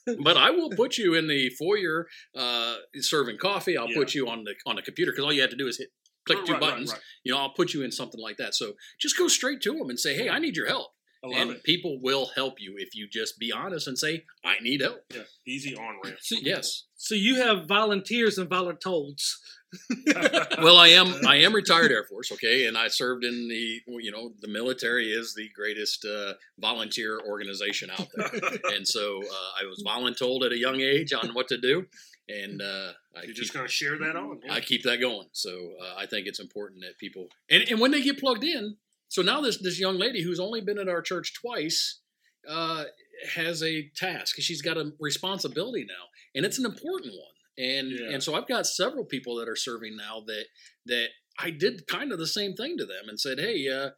that. 0.06 0.18
But 0.22 0.36
I 0.36 0.50
will 0.50 0.70
put 0.70 0.98
you 0.98 1.14
in 1.14 1.26
the 1.26 1.50
foyer 1.50 2.06
uh, 2.36 2.76
serving 3.00 3.38
coffee. 3.38 3.76
I'll 3.76 3.88
Yeah. 3.90 3.96
put 3.96 4.14
you 4.14 4.28
on 4.28 4.44
the 4.44 4.54
on 4.66 4.76
the 4.76 4.82
computer 4.82 5.10
because 5.10 5.24
all 5.24 5.32
you 5.32 5.40
have 5.40 5.50
to 5.50 5.56
do 5.56 5.66
is 5.66 5.78
hit 5.78 5.88
click 6.26 6.38
two 6.46 6.52
right, 6.52 6.60
right, 6.62 6.70
buttons. 6.70 6.92
right. 6.92 7.00
You 7.24 7.32
know, 7.32 7.38
I'll 7.38 7.50
put 7.54 7.74
you 7.74 7.82
in 7.82 7.90
something 7.90 8.20
like 8.20 8.36
that. 8.36 8.54
So 8.54 8.74
just 9.00 9.18
go 9.18 9.26
straight 9.28 9.60
to 9.62 9.72
them 9.72 9.90
and 9.90 9.98
say, 9.98 10.14
"Hey, 10.14 10.28
I 10.30 10.38
need 10.38 10.56
your 10.56 10.66
help." 10.66 10.92
I 11.24 11.26
love 11.28 11.36
and 11.40 11.50
it. 11.52 11.64
people 11.64 11.98
will 12.02 12.30
help 12.36 12.60
you 12.60 12.74
if 12.78 12.94
you 12.94 13.08
just 13.10 13.38
be 13.38 13.50
honest 13.50 13.86
and 13.88 13.98
say, 13.98 14.24
"I 14.44 14.56
need 14.60 14.82
help." 14.82 15.00
Yeah, 15.14 15.22
easy 15.46 15.74
on 15.74 15.96
ramp. 16.04 16.18
So, 16.20 16.36
Yes. 16.42 16.84
so 16.96 17.14
you 17.14 17.36
have 17.36 17.66
volunteers 17.66 18.36
and 18.38 18.48
voluntold. 18.50 19.18
well, 20.62 20.76
I 20.76 20.88
am 20.88 21.12
I 21.26 21.36
am 21.36 21.52
retired 21.54 21.90
Air 21.90 22.04
Force, 22.04 22.30
okay, 22.32 22.66
and 22.66 22.76
I 22.78 22.88
served 22.88 23.24
in 23.24 23.48
the 23.48 23.80
you 23.86 24.10
know 24.12 24.32
the 24.40 24.48
military 24.48 25.10
is 25.12 25.34
the 25.34 25.48
greatest 25.54 26.04
uh, 26.04 26.34
volunteer 26.58 27.20
organization 27.26 27.90
out 27.90 28.06
there, 28.14 28.30
and 28.74 28.86
so 28.86 29.20
uh, 29.22 29.62
I 29.62 29.64
was 29.66 29.82
voluntold 29.84 30.44
at 30.46 30.52
a 30.52 30.58
young 30.58 30.80
age 30.80 31.12
on 31.12 31.30
what 31.34 31.48
to 31.48 31.58
do, 31.60 31.86
and 32.28 32.62
uh, 32.62 32.92
I 33.16 33.22
You're 33.22 33.26
keep, 33.28 33.34
just 33.36 33.54
going 33.54 33.66
to 33.66 33.72
share 33.72 33.98
that 33.98 34.14
on. 34.16 34.40
yeah. 34.44 34.52
I 34.52 34.60
keep 34.60 34.82
that 34.84 35.00
going. 35.00 35.26
So 35.32 35.50
uh, 35.82 35.94
I 35.98 36.06
think 36.06 36.26
it's 36.28 36.40
important 36.40 36.82
that 36.82 36.98
people 36.98 37.26
and, 37.50 37.64
and 37.68 37.80
when 37.80 37.90
they 37.90 38.02
get 38.02 38.20
plugged 38.20 38.44
in. 38.44 38.76
So 39.14 39.22
now 39.22 39.40
this 39.40 39.58
this 39.58 39.78
young 39.78 39.96
lady 39.96 40.24
who's 40.24 40.40
only 40.40 40.60
been 40.60 40.76
at 40.76 40.88
our 40.88 41.00
church 41.00 41.34
twice 41.40 42.00
uh, 42.50 42.82
has 43.36 43.62
a 43.62 43.88
task. 43.94 44.34
She's 44.40 44.60
got 44.60 44.76
a 44.76 44.90
responsibility 44.98 45.84
now, 45.88 46.06
and 46.34 46.44
it's 46.44 46.58
an 46.58 46.64
important 46.66 47.12
one. 47.12 47.36
And 47.56 47.92
Yeah. 47.92 48.10
and 48.12 48.20
so 48.20 48.34
I've 48.34 48.48
got 48.48 48.66
several 48.66 49.04
people 49.04 49.36
that 49.36 49.48
are 49.48 49.54
serving 49.54 49.96
now 49.96 50.24
that 50.26 50.46
that 50.86 51.10
I 51.38 51.50
did 51.50 51.86
kind 51.86 52.10
of 52.10 52.18
the 52.18 52.26
same 52.26 52.54
thing 52.54 52.76
to 52.76 52.84
them 52.84 53.08
and 53.08 53.20
said, 53.20 53.38
hey. 53.38 53.68
Uh, 53.68 53.90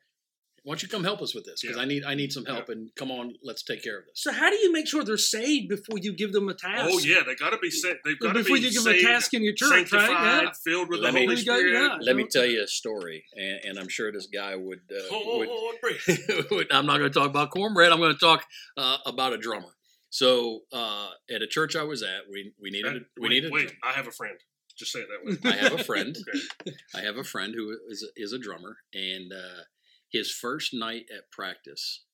why 0.66 0.72
don't 0.72 0.82
you 0.82 0.88
come 0.88 1.04
help 1.04 1.22
us 1.22 1.32
with 1.32 1.44
this? 1.44 1.60
Because 1.62 1.76
Yeah. 1.76 1.82
I 1.82 1.86
need 1.86 2.02
I 2.04 2.14
need 2.14 2.32
some 2.32 2.44
help, 2.44 2.68
and 2.68 2.90
come 2.96 3.12
on, 3.12 3.34
let's 3.42 3.62
take 3.62 3.84
care 3.84 3.98
of 4.00 4.04
this. 4.06 4.20
So 4.20 4.32
how 4.32 4.50
do 4.50 4.56
you 4.56 4.72
make 4.72 4.88
sure 4.88 5.04
they're 5.04 5.16
saved 5.16 5.68
before 5.68 5.98
you 5.98 6.12
give 6.12 6.32
them 6.32 6.48
a 6.48 6.54
task? 6.54 6.90
Oh 6.92 6.98
yeah, 6.98 7.20
they 7.24 7.36
got 7.36 7.50
to 7.50 7.58
be 7.58 7.70
saved. 7.70 7.98
They've 8.04 8.18
got 8.18 8.32
to 8.32 8.34
be 8.34 8.38
saved. 8.40 8.46
Before 8.46 8.56
be 8.56 8.62
you 8.62 8.72
give 8.72 8.82
them 8.84 8.94
a 8.94 9.02
task 9.02 9.32
in 9.34 9.42
your 9.44 9.54
church, 9.54 9.92
right? 9.92 10.10
Yeah. 10.10 10.50
filled 10.64 10.88
with 10.88 11.00
Let 11.00 11.12
the 11.12 11.20
me- 11.20 11.26
Holy 11.26 11.36
There 11.36 11.44
go, 11.44 11.58
Spirit. 11.60 11.72
yeah. 11.80 11.96
Let 12.00 12.16
me 12.16 12.26
tell 12.28 12.44
you 12.44 12.62
a 12.64 12.66
story, 12.66 13.24
and, 13.36 13.60
and 13.64 13.78
I'm 13.78 13.88
sure 13.88 14.10
this 14.10 14.26
guy 14.26 14.56
would. 14.56 14.80
Uh, 14.90 15.02
would 15.12 15.48
Oh, 15.50 15.72
breathe. 15.80 16.66
I'm 16.72 16.86
not 16.86 16.98
going 16.98 17.12
to 17.12 17.18
talk 17.18 17.28
about 17.30 17.50
cornbread. 17.52 17.92
I'm 17.92 18.00
going 18.00 18.12
to 18.12 18.18
talk 18.18 18.44
uh, 18.76 18.98
about 19.06 19.32
a 19.32 19.38
drummer. 19.38 19.70
So 20.10 20.60
uh, 20.72 21.10
at 21.30 21.42
a 21.42 21.46
church 21.46 21.76
I 21.76 21.82
was 21.84 22.02
at, 22.02 22.22
we 22.30 22.52
we 22.60 22.70
needed 22.70 22.96
a, 22.96 23.00
we 23.20 23.22
wait, 23.22 23.28
needed. 23.30 23.52
wait. 23.52 23.68
drum- 23.68 23.78
I 23.84 23.92
have 23.92 24.06
a 24.08 24.12
friend. 24.12 24.36
Just 24.76 24.92
say 24.92 24.98
it 25.00 25.08
that 25.08 25.24
way. 25.44 25.50
I 25.52 25.56
have 25.56 25.72
a 25.72 25.84
friend. 25.84 26.16
Okay. 26.66 26.76
I 26.94 27.00
have 27.00 27.16
a 27.16 27.24
friend 27.24 27.54
who 27.54 27.76
is 27.88 28.02
a, 28.04 28.08
is 28.22 28.32
a 28.32 28.38
drummer, 28.38 28.76
and 28.92 29.32
uh, 29.32 29.62
his 30.10 30.30
first 30.30 30.72
night 30.72 31.04
at 31.14 31.30
practice, 31.30 32.04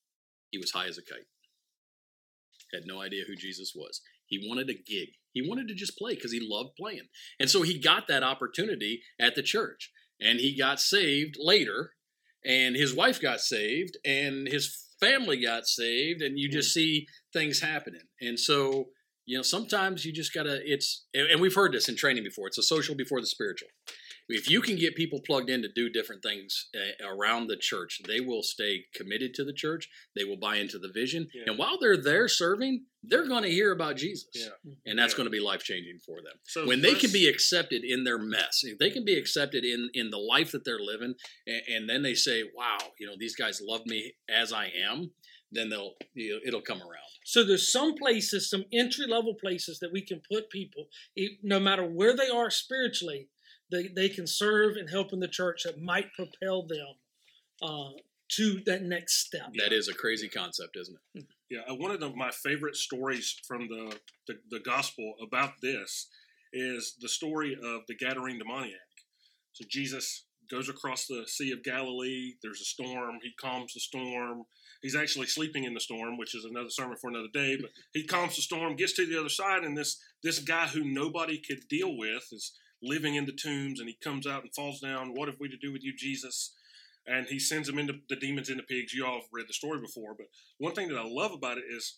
he 0.51 0.57
was 0.57 0.71
high 0.71 0.87
as 0.87 0.97
a 0.97 1.01
kite. 1.01 1.27
Had 2.73 2.83
no 2.85 3.01
idea 3.01 3.23
who 3.27 3.35
Jesus 3.35 3.73
was. 3.75 4.01
He 4.25 4.47
wanted 4.47 4.69
a 4.69 4.73
gig. 4.73 5.09
He 5.31 5.47
wanted 5.47 5.67
to 5.67 5.75
just 5.75 5.97
play 5.97 6.15
because 6.15 6.31
he 6.31 6.39
loved 6.41 6.75
playing, 6.77 7.07
and 7.39 7.49
so 7.49 7.61
he 7.61 7.79
got 7.79 8.07
that 8.07 8.23
opportunity 8.23 9.01
at 9.19 9.35
the 9.35 9.43
church. 9.43 9.91
And 10.21 10.39
he 10.39 10.57
got 10.57 10.79
saved 10.79 11.35
later, 11.39 11.91
and 12.45 12.75
his 12.75 12.95
wife 12.95 13.21
got 13.21 13.41
saved, 13.41 13.97
and 14.05 14.47
his 14.47 14.87
family 14.99 15.41
got 15.41 15.67
saved, 15.67 16.21
and 16.21 16.39
you 16.39 16.49
just 16.49 16.69
mm. 16.69 16.73
see 16.73 17.07
things 17.33 17.61
happening. 17.61 18.03
And 18.21 18.39
so 18.39 18.89
you 19.25 19.37
know 19.37 19.41
sometimes 19.41 20.05
you 20.05 20.11
just 20.11 20.33
gotta 20.33 20.59
it's 20.63 21.05
and 21.13 21.27
and 21.27 21.41
we've 21.41 21.55
heard 21.55 21.73
this 21.73 21.89
in 21.89 21.95
training 21.95 22.23
before 22.23 22.47
it's 22.47 22.57
a 22.57 22.63
social 22.63 22.95
before 22.95 23.21
the 23.21 23.27
spiritual 23.27 23.69
if 24.29 24.49
you 24.49 24.61
can 24.61 24.75
get 24.77 24.95
people 24.95 25.19
plugged 25.25 25.49
in 25.49 25.61
to 25.61 25.67
do 25.75 25.89
different 25.89 26.23
things 26.23 26.69
uh, 26.75 27.07
around 27.07 27.47
the 27.47 27.57
church 27.57 27.99
they 28.07 28.19
will 28.19 28.41
stay 28.43 28.85
committed 28.95 29.33
to 29.33 29.43
the 29.43 29.53
church 29.53 29.89
they 30.15 30.23
will 30.23 30.37
buy 30.37 30.55
into 30.57 30.79
the 30.79 30.89
vision 30.93 31.27
Yeah. 31.33 31.43
and 31.47 31.57
while 31.57 31.77
they're 31.79 32.01
there 32.01 32.27
serving 32.27 32.85
they're 33.03 33.27
going 33.27 33.43
to 33.43 33.49
hear 33.51 33.71
about 33.73 33.97
jesus 33.97 34.29
Yeah. 34.33 34.47
and 34.85 34.97
that's 34.97 35.13
Yeah. 35.13 35.17
going 35.17 35.27
to 35.27 35.31
be 35.31 35.39
life 35.41 35.63
changing 35.63 35.99
for 36.05 36.17
them 36.21 36.33
So 36.43 36.65
when 36.67 36.81
they 36.81 36.95
can 36.95 37.11
be 37.11 37.27
accepted 37.27 37.83
in 37.83 38.03
their 38.03 38.17
mess 38.19 38.61
if 38.63 38.77
they 38.79 38.89
can 38.89 39.03
be 39.05 39.17
accepted 39.17 39.63
in 39.65 39.89
in 39.93 40.09
the 40.09 40.17
life 40.19 40.51
that 40.53 40.63
they're 40.65 40.79
living 40.79 41.15
and, 41.47 41.61
and 41.73 41.89
then 41.89 42.01
they 42.03 42.15
say 42.15 42.43
wow 42.55 42.77
you 42.99 43.05
know 43.07 43.15
these 43.17 43.35
guys 43.35 43.61
love 43.61 43.85
me 43.85 44.13
as 44.29 44.53
i 44.53 44.65
am 44.89 45.11
then 45.51 45.69
they'll 45.69 45.93
you 46.15 46.33
know, 46.33 46.39
it'll 46.47 46.61
come 46.61 46.79
around 46.81 47.09
So 47.25 47.43
there's 47.43 47.71
some 47.71 47.93
places, 47.95 48.49
some 48.49 48.65
entry 48.73 49.05
level 49.07 49.35
places 49.35 49.79
that 49.79 49.91
we 49.93 50.01
can 50.01 50.19
put 50.31 50.49
people, 50.49 50.87
e- 51.15 51.37
no 51.43 51.59
matter 51.59 51.85
where 51.85 52.15
they 52.17 52.27
are 52.27 52.49
spiritually, 52.49 53.29
they, 53.71 53.87
they 53.87 54.09
can 54.09 54.27
serve 54.27 54.75
and 54.77 54.89
help 54.89 55.13
in 55.13 55.19
the 55.19 55.27
church 55.27 55.63
that 55.63 55.81
might 55.81 56.13
propel 56.13 56.65
them 56.65 56.95
uh, 57.61 57.91
to 58.29 58.61
that 58.65 58.83
next 58.83 59.25
step. 59.25 59.53
That 59.57 59.73
is 59.73 59.87
a 59.87 59.93
crazy 59.93 60.27
concept 60.27 60.77
isn't 60.77 60.97
it 61.15 61.25
Yeah, 61.49 61.61
uh, 61.69 61.75
one 61.75 61.91
of 61.91 61.99
the, 61.99 62.09
my 62.09 62.31
favorite 62.31 62.75
stories 62.75 63.35
from 63.47 63.67
the, 63.67 63.97
the 64.27 64.35
the 64.49 64.59
gospel 64.59 65.13
about 65.21 65.53
this 65.61 66.09
is 66.51 66.95
the 67.01 67.09
story 67.09 67.53
of 67.53 67.81
the 67.87 67.95
Gadarene 67.95 68.37
demoniac. 68.37 68.79
So 69.53 69.65
Jesus 69.69 70.25
goes 70.49 70.69
across 70.69 71.07
the 71.07 71.23
Sea 71.27 71.51
of 71.51 71.63
Galilee. 71.63 72.33
There's 72.41 72.61
a 72.61 72.65
storm. 72.65 73.19
He 73.21 73.31
calms 73.39 73.73
the 73.73 73.79
storm. 73.79 74.43
He's 74.81 74.95
actually 74.95 75.27
sleeping 75.27 75.63
in 75.63 75.73
the 75.73 75.79
storm, 75.79 76.17
which 76.17 76.35
is 76.35 76.45
another 76.45 76.69
sermon 76.69 76.97
for 76.97 77.09
another 77.09 77.29
day. 77.33 77.57
But 77.59 77.71
he 77.93 78.05
calms 78.05 78.35
the 78.35 78.41
storm, 78.41 78.75
gets 78.75 78.93
to 78.93 79.05
the 79.05 79.19
other 79.19 79.29
side, 79.29 79.63
and 79.63 79.77
this 79.77 79.99
this 80.23 80.39
guy 80.39 80.67
who 80.67 80.83
nobody 80.83 81.37
could 81.37 81.67
deal 81.69 81.97
with 81.97 82.27
is 82.31 82.53
living 82.83 83.15
in 83.15 83.25
the 83.25 83.31
tombs, 83.31 83.79
and 83.79 83.89
he 83.89 83.97
comes 84.03 84.27
out 84.27 84.43
and 84.43 84.53
falls 84.53 84.79
down. 84.79 85.13
What 85.13 85.27
have 85.27 85.39
we 85.39 85.49
to 85.49 85.57
do 85.57 85.71
with 85.71 85.83
you, 85.83 85.93
Jesus? 85.97 86.53
and 87.05 87.27
he 87.27 87.39
sends 87.39 87.67
them 87.67 87.77
into 87.77 87.95
the 88.09 88.15
demons 88.15 88.49
into 88.49 88.63
pigs. 88.63 88.93
You 88.93 89.05
all 89.05 89.15
have 89.15 89.29
read 89.31 89.47
the 89.47 89.53
story 89.53 89.79
before, 89.79 90.15
but 90.17 90.27
one 90.57 90.73
thing 90.73 90.87
that 90.89 90.97
I 90.97 91.03
love 91.05 91.31
about 91.31 91.57
it 91.57 91.65
is 91.69 91.97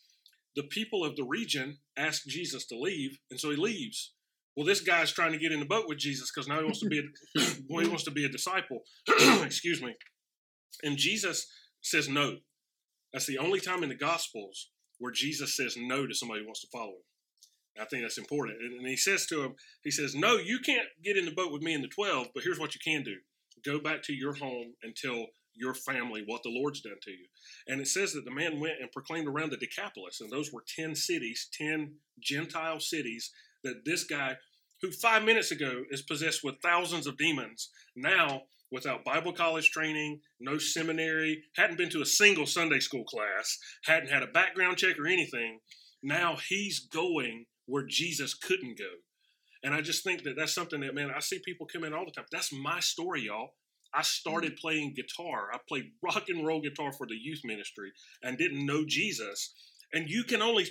the 0.56 0.64
people 0.64 1.04
of 1.04 1.16
the 1.16 1.24
region 1.24 1.78
ask 1.98 2.26
Jesus 2.26 2.66
to 2.68 2.80
leave, 2.80 3.20
and 3.30 3.40
so 3.40 3.52
he 3.52 3.56
leaves. 3.56 4.14
Well, 4.56 4.66
this 4.66 4.82
guy's 4.82 5.12
trying 5.12 5.34
to 5.34 5.38
get 5.38 5.52
in 5.52 5.60
the 5.60 5.66
boat 5.66 5.86
with 5.88 5.98
Jesus 5.98 6.32
because 6.32 6.48
now 6.48 6.60
he 6.60 6.64
wants 6.64 6.80
to 6.80 6.88
be 6.88 7.00
a, 7.00 7.42
he 7.82 7.88
wants 7.88 8.06
to 8.06 8.12
be 8.12 8.26
a 8.26 8.30
disciple. 8.30 8.84
Excuse 9.44 9.82
me. 9.82 9.96
And 10.82 10.98
Jesus 10.98 11.48
says 11.82 12.08
no. 12.08 12.38
That's 13.12 13.28
the 13.28 13.38
only 13.38 13.60
time 13.60 13.84
in 13.84 13.90
the 13.90 13.96
Gospels 13.96 14.70
where 15.00 15.12
Jesus 15.12 15.58
says 15.58 15.76
no 15.78 16.08
to 16.08 16.16
somebody 16.16 16.42
who 16.42 16.48
wants 16.48 16.62
to 16.62 16.68
follow 16.72 16.92
him. 16.92 17.04
I 17.80 17.86
think 17.86 18.04
that's 18.04 18.18
important. 18.18 18.58
And 18.62 18.88
he 18.88 18.98
says 18.98 19.26
to 19.28 19.44
him, 19.44 19.56
he 19.84 19.92
says, 19.92 20.16
No, 20.16 20.38
you 20.38 20.60
can't 20.60 20.88
get 21.04 21.18
in 21.18 21.26
the 21.26 21.32
boat 21.32 21.52
with 21.52 21.62
me 21.62 21.74
and 21.74 21.84
the 21.84 21.90
12, 21.90 22.28
but 22.34 22.44
here's 22.44 22.60
what 22.60 22.74
you 22.74 22.82
can 22.84 23.04
do 23.04 23.16
go 23.64 23.80
back 23.80 24.04
to 24.04 24.14
your 24.14 24.34
home 24.34 24.74
and 24.84 24.96
tell 24.96 25.26
your 25.56 25.74
family 25.74 26.24
what 26.26 26.44
the 26.44 26.50
Lord's 26.50 26.82
done 26.82 26.98
to 27.02 27.12
you. 27.12 27.26
And 27.68 27.82
it 27.82 27.88
says 27.88 28.14
that 28.14 28.26
the 28.26 28.32
man 28.32 28.60
went 28.60 28.76
and 28.82 28.92
proclaimed 28.92 29.28
around 29.28 29.52
the 29.52 29.58
Decapolis, 29.58 30.22
and 30.22 30.30
those 30.30 30.52
were 30.52 30.64
10 30.76 30.96
cities, 30.96 31.48
10 31.58 31.94
Gentile 32.20 32.80
cities 32.80 33.32
that 33.64 33.86
this 33.86 34.04
guy, 34.04 34.36
who 34.82 34.92
five 34.92 35.24
minutes 35.24 35.52
ago 35.52 35.84
is 35.90 36.02
possessed 36.02 36.44
with 36.44 36.62
thousands 36.62 37.08
of 37.08 37.18
demons, 37.18 37.70
now 37.96 38.44
without 38.72 39.06
Bible 39.06 39.32
college 39.32 39.72
training, 39.72 40.20
no 40.40 40.58
seminary, 40.58 41.44
hadn't 41.56 41.78
been 41.78 41.90
to 41.90 42.02
a 42.02 42.06
single 42.06 42.46
Sunday 42.46 42.80
school 42.80 43.06
class, 43.06 43.58
hadn't 43.86 44.12
had 44.12 44.24
a 44.24 44.28
background 44.28 44.78
check 44.78 45.00
or 45.00 45.08
anything. 45.08 45.60
Now 46.04 46.38
he's 46.50 46.80
going 46.80 47.46
where 47.66 47.84
Jesus 47.84 48.34
couldn't 48.34 48.78
go. 48.78 48.92
And 49.64 49.74
I 49.74 49.82
just 49.82 50.04
think 50.04 50.24
that 50.24 50.36
that's 50.38 50.54
something 50.54 50.82
that, 50.82 50.94
man, 50.94 51.12
I 51.16 51.20
see 51.20 51.40
people 51.44 51.66
come 51.66 51.84
in 51.84 51.94
all 51.94 52.06
the 52.06 52.12
time. 52.12 52.26
That's 52.32 52.54
my 52.54 52.80
story, 52.80 53.24
y'all. 53.24 53.50
I 53.94 54.02
started 54.02 54.54
mm. 54.54 54.60
playing 54.60 54.94
guitar. 54.94 55.50
I 55.54 55.58
played 55.68 55.92
rock 56.04 56.26
and 56.30 56.46
roll 56.46 56.62
guitar 56.62 56.92
for 56.92 57.08
the 57.08 57.16
youth 57.16 57.42
ministry 57.44 57.92
and 58.22 58.38
didn't 58.38 58.66
know 58.66 58.86
Jesus. 58.86 59.54
And 59.94 60.10
you 60.10 60.24
can 60.24 60.42
only 60.42 60.68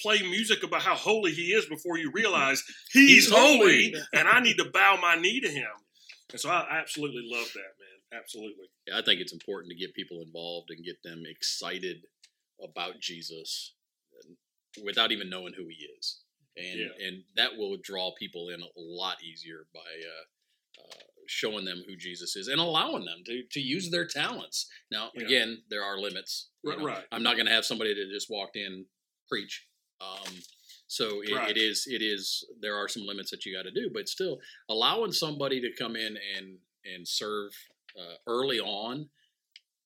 play 0.00 0.22
music 0.22 0.62
about 0.62 0.82
how 0.82 0.94
holy 0.94 1.32
he 1.32 1.48
is 1.52 1.66
before 1.66 1.98
you 1.98 2.10
realize 2.14 2.62
he's, 2.92 3.26
he's 3.26 3.30
holy, 3.30 3.92
holy 3.92 3.94
and 4.14 4.28
I 4.28 4.40
need 4.40 4.56
to 4.58 4.70
bow 4.72 4.98
my 5.00 5.16
knee 5.16 5.40
to 5.40 5.48
him. 5.48 5.70
And 6.30 6.40
so 6.40 6.50
I 6.50 6.78
absolutely 6.80 7.22
love 7.24 7.48
that, 7.54 7.72
man. 7.78 8.20
Absolutely. 8.20 8.66
Yeah, 8.86 8.98
I 8.98 9.02
think 9.02 9.20
it's 9.20 9.32
important 9.32 9.70
to 9.72 9.76
get 9.76 9.94
people 9.94 10.22
involved 10.22 10.70
and 10.70 10.84
get 10.84 11.02
them 11.02 11.24
excited 11.28 12.04
about 12.62 13.00
Jesus 13.00 13.74
without 14.84 15.12
even 15.12 15.28
knowing 15.28 15.52
who 15.54 15.66
he 15.68 15.86
is. 15.98 16.20
And, 16.58 16.80
yeah. 16.80 17.06
and 17.06 17.22
that 17.36 17.56
will 17.56 17.76
draw 17.82 18.12
people 18.18 18.48
in 18.48 18.60
a 18.60 18.66
lot 18.76 19.22
easier 19.22 19.66
by 19.72 19.80
uh, 19.80 20.84
uh, 20.84 21.04
showing 21.26 21.64
them 21.64 21.84
who 21.86 21.96
Jesus 21.96 22.34
is 22.36 22.48
and 22.48 22.60
allowing 22.60 23.04
them 23.04 23.22
to, 23.26 23.42
to 23.52 23.60
use 23.60 23.90
their 23.90 24.06
talents. 24.06 24.66
Now, 24.90 25.10
yeah. 25.14 25.24
again, 25.24 25.62
there 25.70 25.84
are 25.84 25.98
limits. 25.98 26.48
Right, 26.64 26.80
right. 26.80 27.04
I'm 27.12 27.22
not 27.22 27.34
going 27.34 27.46
to 27.46 27.52
have 27.52 27.64
somebody 27.64 27.94
that 27.94 28.10
just 28.12 28.28
walked 28.30 28.56
in 28.56 28.86
preach. 29.28 29.66
Um, 30.00 30.34
so 30.88 31.20
it, 31.22 31.34
right. 31.34 31.50
it 31.50 31.58
is 31.58 31.84
it 31.86 32.00
is 32.00 32.46
there 32.60 32.74
are 32.76 32.88
some 32.88 33.06
limits 33.06 33.30
that 33.30 33.44
you 33.44 33.54
got 33.54 33.64
to 33.64 33.70
do, 33.70 33.90
but 33.92 34.08
still 34.08 34.38
allowing 34.70 35.12
somebody 35.12 35.60
to 35.60 35.70
come 35.78 35.96
in 35.96 36.16
and 36.36 36.58
and 36.84 37.06
serve 37.06 37.50
uh, 37.98 38.14
early 38.26 38.58
on, 38.58 39.08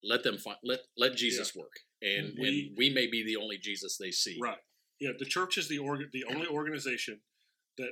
let 0.04 0.22
them 0.22 0.38
find 0.38 0.58
let 0.62 0.80
let 0.96 1.16
Jesus 1.16 1.52
yeah. 1.54 1.62
work, 1.62 1.72
and 2.02 2.34
we, 2.38 2.68
and 2.68 2.78
we 2.78 2.90
may 2.90 3.08
be 3.08 3.24
the 3.24 3.36
only 3.36 3.58
Jesus 3.58 3.96
they 3.96 4.12
see. 4.12 4.38
Right. 4.40 4.58
Yeah. 5.02 5.10
The 5.18 5.26
church 5.26 5.58
is 5.58 5.68
the 5.68 5.78
org- 5.78 6.12
the 6.12 6.24
only 6.30 6.46
organization 6.46 7.18
that 7.76 7.90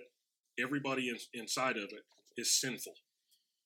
everybody 0.62 1.08
in, 1.08 1.16
inside 1.34 1.76
of 1.76 1.84
it 1.84 2.04
is 2.36 2.60
sinful. 2.60 2.94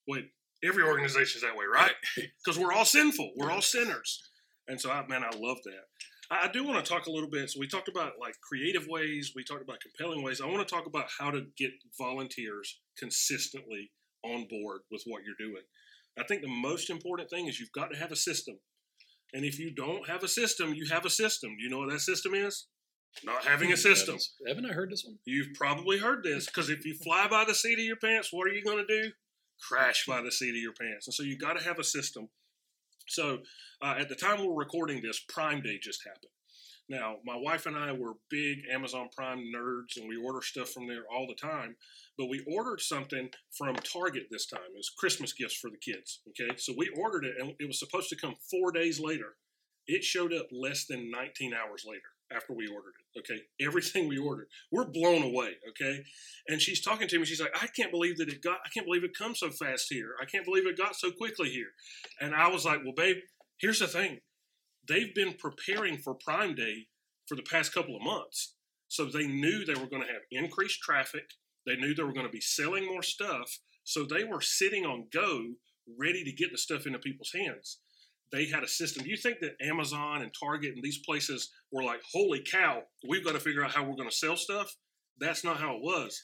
Wait, 0.07 0.31
every 0.63 0.83
organization 0.83 1.37
is 1.37 1.41
that 1.43 1.55
way, 1.55 1.65
right? 1.71 1.93
Because 2.15 2.59
we're 2.61 2.73
all 2.73 2.85
sinful. 2.85 3.33
We're 3.37 3.51
all 3.51 3.61
sinners. 3.61 4.29
And 4.67 4.81
so, 4.81 4.89
I, 4.89 5.05
man, 5.07 5.23
I 5.23 5.29
love 5.37 5.57
that. 5.65 5.85
I 6.31 6.47
do 6.47 6.63
want 6.63 6.83
to 6.83 6.91
talk 6.91 7.05
a 7.05 7.11
little 7.11 7.29
bit. 7.29 7.51
So 7.51 7.59
we 7.59 7.67
talked 7.67 7.87
about 7.87 8.13
like 8.19 8.33
creative 8.41 8.87
ways, 8.87 9.33
we 9.35 9.43
talked 9.43 9.61
about 9.61 9.77
compelling 9.79 10.23
ways. 10.23 10.41
I 10.41 10.47
want 10.47 10.67
to 10.67 10.75
talk 10.75 10.87
about 10.87 11.05
how 11.19 11.29
to 11.29 11.45
get 11.55 11.69
volunteers 11.99 12.79
consistently 12.97 13.91
on 14.23 14.47
board 14.49 14.81
with 14.89 15.03
what 15.05 15.21
you're 15.23 15.47
doing. 15.47 15.61
I 16.17 16.23
think 16.23 16.41
the 16.41 16.47
most 16.47 16.89
important 16.89 17.29
thing 17.29 17.45
is 17.45 17.59
you've 17.59 17.71
got 17.73 17.91
to 17.91 17.99
have 17.99 18.11
a 18.11 18.15
system. 18.15 18.55
And 19.33 19.45
if 19.45 19.59
you 19.59 19.69
don't 19.69 20.09
have 20.09 20.23
a 20.23 20.27
system, 20.27 20.73
you 20.73 20.87
have 20.89 21.05
a 21.05 21.09
system. 21.11 21.51
Do 21.57 21.63
you 21.63 21.69
know 21.69 21.79
what 21.79 21.91
that 21.91 21.99
system 21.99 22.33
is? 22.33 22.65
Not 23.23 23.45
having 23.45 23.71
a 23.71 23.77
system. 23.77 24.17
Haven't 24.47 24.65
I 24.65 24.73
heard 24.73 24.91
this 24.91 25.05
one? 25.05 25.17
You've 25.25 25.53
probably 25.53 25.99
heard 25.99 26.23
this 26.23 26.47
because 26.47 26.69
if 26.69 26.85
you 26.85 26.95
fly 26.95 27.27
by 27.29 27.45
the 27.45 27.55
seat 27.55 27.79
of 27.79 27.85
your 27.85 27.95
pants, 27.95 28.29
what 28.31 28.47
are 28.47 28.53
you 28.53 28.63
going 28.63 28.85
to 28.85 29.01
do? 29.01 29.11
Crash 29.61 30.05
by 30.05 30.21
the 30.21 30.31
seat 30.31 30.49
of 30.49 30.61
your 30.61 30.73
pants. 30.73 31.07
And 31.07 31.13
so 31.13 31.23
you 31.23 31.37
got 31.37 31.57
to 31.57 31.63
have 31.63 31.79
a 31.79 31.83
system. 31.83 32.29
So 33.07 33.39
uh, 33.81 33.95
at 33.99 34.09
the 34.09 34.15
time 34.15 34.45
we're 34.45 34.53
recording 34.53 35.01
this, 35.01 35.23
Prime 35.29 35.61
Day 35.61 35.79
just 35.81 36.01
happened. 36.05 36.31
Now, 36.87 37.15
my 37.25 37.35
wife 37.35 37.65
and 37.65 37.75
I 37.75 37.93
were 37.93 38.13
big 38.29 38.59
Amazon 38.71 39.09
Prime 39.15 39.39
nerds, 39.55 39.97
and 39.97 40.07
we 40.07 40.17
order 40.17 40.41
stuff 40.43 40.69
from 40.69 40.87
there 40.87 41.03
all 41.11 41.25
the 41.25 41.33
time. 41.33 41.75
But 42.15 42.27
we 42.27 42.45
ordered 42.47 42.79
something 42.79 43.29
from 43.57 43.75
Target 43.77 44.27
this 44.29 44.45
time. 44.45 44.59
It 44.71 44.77
was 44.77 44.91
Christmas 44.95 45.33
gifts 45.33 45.55
for 45.55 45.71
the 45.71 45.77
kids. 45.77 46.21
Okay, 46.29 46.55
so 46.57 46.73
we 46.77 46.89
ordered 46.89 47.25
it, 47.25 47.35
and 47.39 47.55
it 47.59 47.65
was 47.65 47.79
supposed 47.79 48.09
to 48.09 48.15
come 48.15 48.35
four 48.51 48.71
days 48.71 48.99
later. 48.99 49.35
It 49.87 50.03
showed 50.03 50.31
up 50.31 50.47
less 50.51 50.85
than 50.85 51.09
19 51.09 51.53
hours 51.53 51.85
later 51.87 52.14
after 52.33 52.53
we 52.53 52.67
ordered 52.67 52.93
it. 52.99 53.19
Okay. 53.19 53.41
Everything 53.65 54.07
we 54.07 54.17
ordered. 54.17 54.47
We're 54.71 54.89
blown 54.89 55.23
away. 55.23 55.53
Okay. 55.69 56.03
And 56.47 56.61
she's 56.61 56.81
talking 56.81 57.07
to 57.07 57.19
me. 57.19 57.25
She's 57.25 57.41
like, 57.41 57.55
I 57.61 57.67
can't 57.67 57.91
believe 57.91 58.17
that 58.17 58.29
it 58.29 58.41
got, 58.41 58.59
I 58.65 58.69
can't 58.69 58.85
believe 58.85 59.03
it 59.03 59.17
comes 59.17 59.39
so 59.39 59.49
fast 59.49 59.87
here. 59.89 60.15
I 60.21 60.25
can't 60.25 60.45
believe 60.45 60.67
it 60.67 60.77
got 60.77 60.95
so 60.95 61.11
quickly 61.11 61.49
here. 61.49 61.69
And 62.19 62.35
I 62.35 62.47
was 62.49 62.65
like, 62.65 62.79
well, 62.83 62.93
babe, 62.95 63.17
here's 63.57 63.79
the 63.79 63.87
thing. 63.87 64.19
They've 64.87 65.13
been 65.13 65.33
preparing 65.33 65.97
for 65.97 66.13
Prime 66.13 66.55
Day 66.55 66.87
for 67.27 67.35
the 67.35 67.43
past 67.43 67.73
couple 67.73 67.95
of 67.95 68.03
months. 68.03 68.55
So 68.87 69.05
they 69.05 69.27
knew 69.27 69.65
they 69.65 69.73
were 69.73 69.89
going 69.89 70.03
to 70.03 70.13
have 70.13 70.21
increased 70.31 70.81
traffic. 70.81 71.31
They 71.65 71.75
knew 71.75 71.95
they 71.95 72.03
were 72.03 72.13
going 72.13 72.27
to 72.27 72.31
be 72.31 72.41
selling 72.41 72.85
more 72.85 73.01
stuff. 73.01 73.59
So 73.83 74.03
they 74.03 74.23
were 74.23 74.41
sitting 74.41 74.85
on 74.85 75.07
go, 75.11 75.53
ready 75.99 76.23
to 76.23 76.31
get 76.31 76.51
the 76.51 76.57
stuff 76.57 76.85
into 76.85 76.99
people's 76.99 77.31
hands 77.33 77.79
they 78.31 78.45
had 78.45 78.63
a 78.63 78.67
system. 78.67 79.03
Do 79.03 79.09
you 79.09 79.17
think 79.17 79.39
that 79.39 79.55
Amazon 79.61 80.21
and 80.21 80.31
Target 80.37 80.73
and 80.75 80.83
these 80.83 80.99
places 80.99 81.51
were 81.71 81.83
like, 81.83 82.01
holy 82.11 82.41
cow, 82.41 82.83
we've 83.07 83.23
got 83.23 83.33
to 83.33 83.39
figure 83.39 83.63
out 83.63 83.71
how 83.71 83.83
we're 83.83 83.95
going 83.95 84.09
to 84.09 84.15
sell 84.15 84.35
stuff? 84.35 84.75
That's 85.19 85.43
not 85.43 85.57
how 85.57 85.75
it 85.75 85.81
was. 85.81 86.21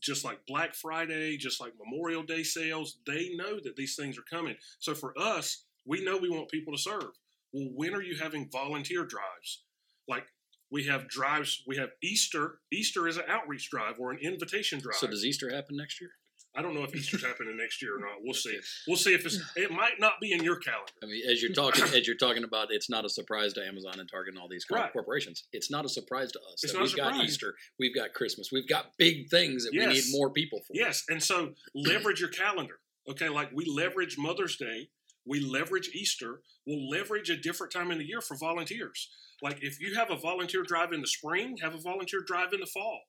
Just 0.00 0.24
like 0.24 0.40
Black 0.46 0.74
Friday, 0.74 1.36
just 1.36 1.60
like 1.60 1.72
Memorial 1.82 2.22
Day 2.22 2.42
sales, 2.42 2.98
they 3.06 3.30
know 3.34 3.58
that 3.64 3.76
these 3.76 3.96
things 3.96 4.18
are 4.18 4.24
coming. 4.30 4.56
So 4.78 4.94
for 4.94 5.12
us, 5.18 5.64
we 5.86 6.04
know 6.04 6.18
we 6.18 6.30
want 6.30 6.50
people 6.50 6.72
to 6.72 6.78
serve. 6.78 7.10
Well, 7.52 7.70
when 7.74 7.94
are 7.94 8.02
you 8.02 8.16
having 8.16 8.50
volunteer 8.52 9.04
drives? 9.04 9.62
Like 10.06 10.26
we 10.70 10.84
have 10.84 11.08
drives, 11.08 11.62
we 11.66 11.76
have 11.78 11.90
Easter. 12.02 12.58
Easter 12.72 13.08
is 13.08 13.16
an 13.16 13.24
outreach 13.28 13.70
drive 13.70 13.98
or 13.98 14.10
an 14.10 14.18
invitation 14.18 14.80
drive. 14.80 14.96
So 14.96 15.06
does 15.06 15.24
Easter 15.24 15.52
happen 15.52 15.76
next 15.76 16.00
year? 16.00 16.10
I 16.56 16.62
don't 16.62 16.74
know 16.74 16.82
if 16.82 16.94
Easter's 16.94 17.24
happening 17.26 17.56
next 17.56 17.82
year 17.82 17.96
or 17.96 18.00
not. 18.00 18.16
We'll 18.22 18.34
see. 18.34 18.58
We'll 18.86 18.96
see 18.96 19.14
if 19.14 19.24
it's. 19.24 19.40
It 19.56 19.70
might 19.70 20.00
not 20.00 20.14
be 20.20 20.32
in 20.32 20.42
your 20.42 20.56
calendar. 20.56 20.92
I 21.02 21.06
mean, 21.06 21.22
as 21.30 21.42
you're 21.42 21.52
talking, 21.52 21.84
as 21.94 22.06
you're 22.06 22.16
talking 22.16 22.44
about, 22.44 22.68
it's 22.70 22.90
not 22.90 23.04
a 23.04 23.08
surprise 23.08 23.52
to 23.54 23.66
Amazon 23.66 24.00
and 24.00 24.08
Target 24.08 24.34
and 24.34 24.42
all 24.42 24.48
these 24.48 24.66
right. 24.70 24.92
corporations. 24.92 25.44
It's 25.52 25.70
not 25.70 25.84
a 25.84 25.88
surprise 25.88 26.32
to 26.32 26.40
us. 26.52 26.64
It's 26.64 26.72
that 26.72 26.82
we've 26.82 26.96
got 26.96 27.16
Easter, 27.24 27.54
we've 27.78 27.94
got 27.94 28.12
Christmas, 28.12 28.50
we've 28.52 28.68
got 28.68 28.92
big 28.98 29.28
things 29.28 29.64
that 29.64 29.74
yes. 29.74 29.86
we 29.88 29.94
need 29.94 30.04
more 30.12 30.30
people 30.30 30.60
for. 30.60 30.72
Yes, 30.74 31.04
and 31.08 31.22
so 31.22 31.52
leverage 31.74 32.20
your 32.20 32.30
calendar. 32.30 32.80
Okay, 33.08 33.28
like 33.28 33.50
we 33.54 33.64
leverage 33.64 34.18
Mother's 34.18 34.56
Day, 34.56 34.90
we 35.28 35.40
leverage 35.40 35.90
Easter. 35.94 36.40
We'll 36.66 36.88
leverage 36.88 37.30
a 37.30 37.36
different 37.36 37.72
time 37.72 37.90
in 37.90 37.98
the 37.98 38.06
year 38.06 38.20
for 38.20 38.36
volunteers. 38.36 39.10
Like 39.40 39.62
if 39.62 39.80
you 39.80 39.94
have 39.94 40.10
a 40.10 40.16
volunteer 40.16 40.62
drive 40.62 40.92
in 40.92 41.00
the 41.00 41.06
spring, 41.06 41.56
have 41.62 41.74
a 41.74 41.80
volunteer 41.80 42.20
drive 42.26 42.52
in 42.52 42.60
the 42.60 42.66
fall. 42.66 43.00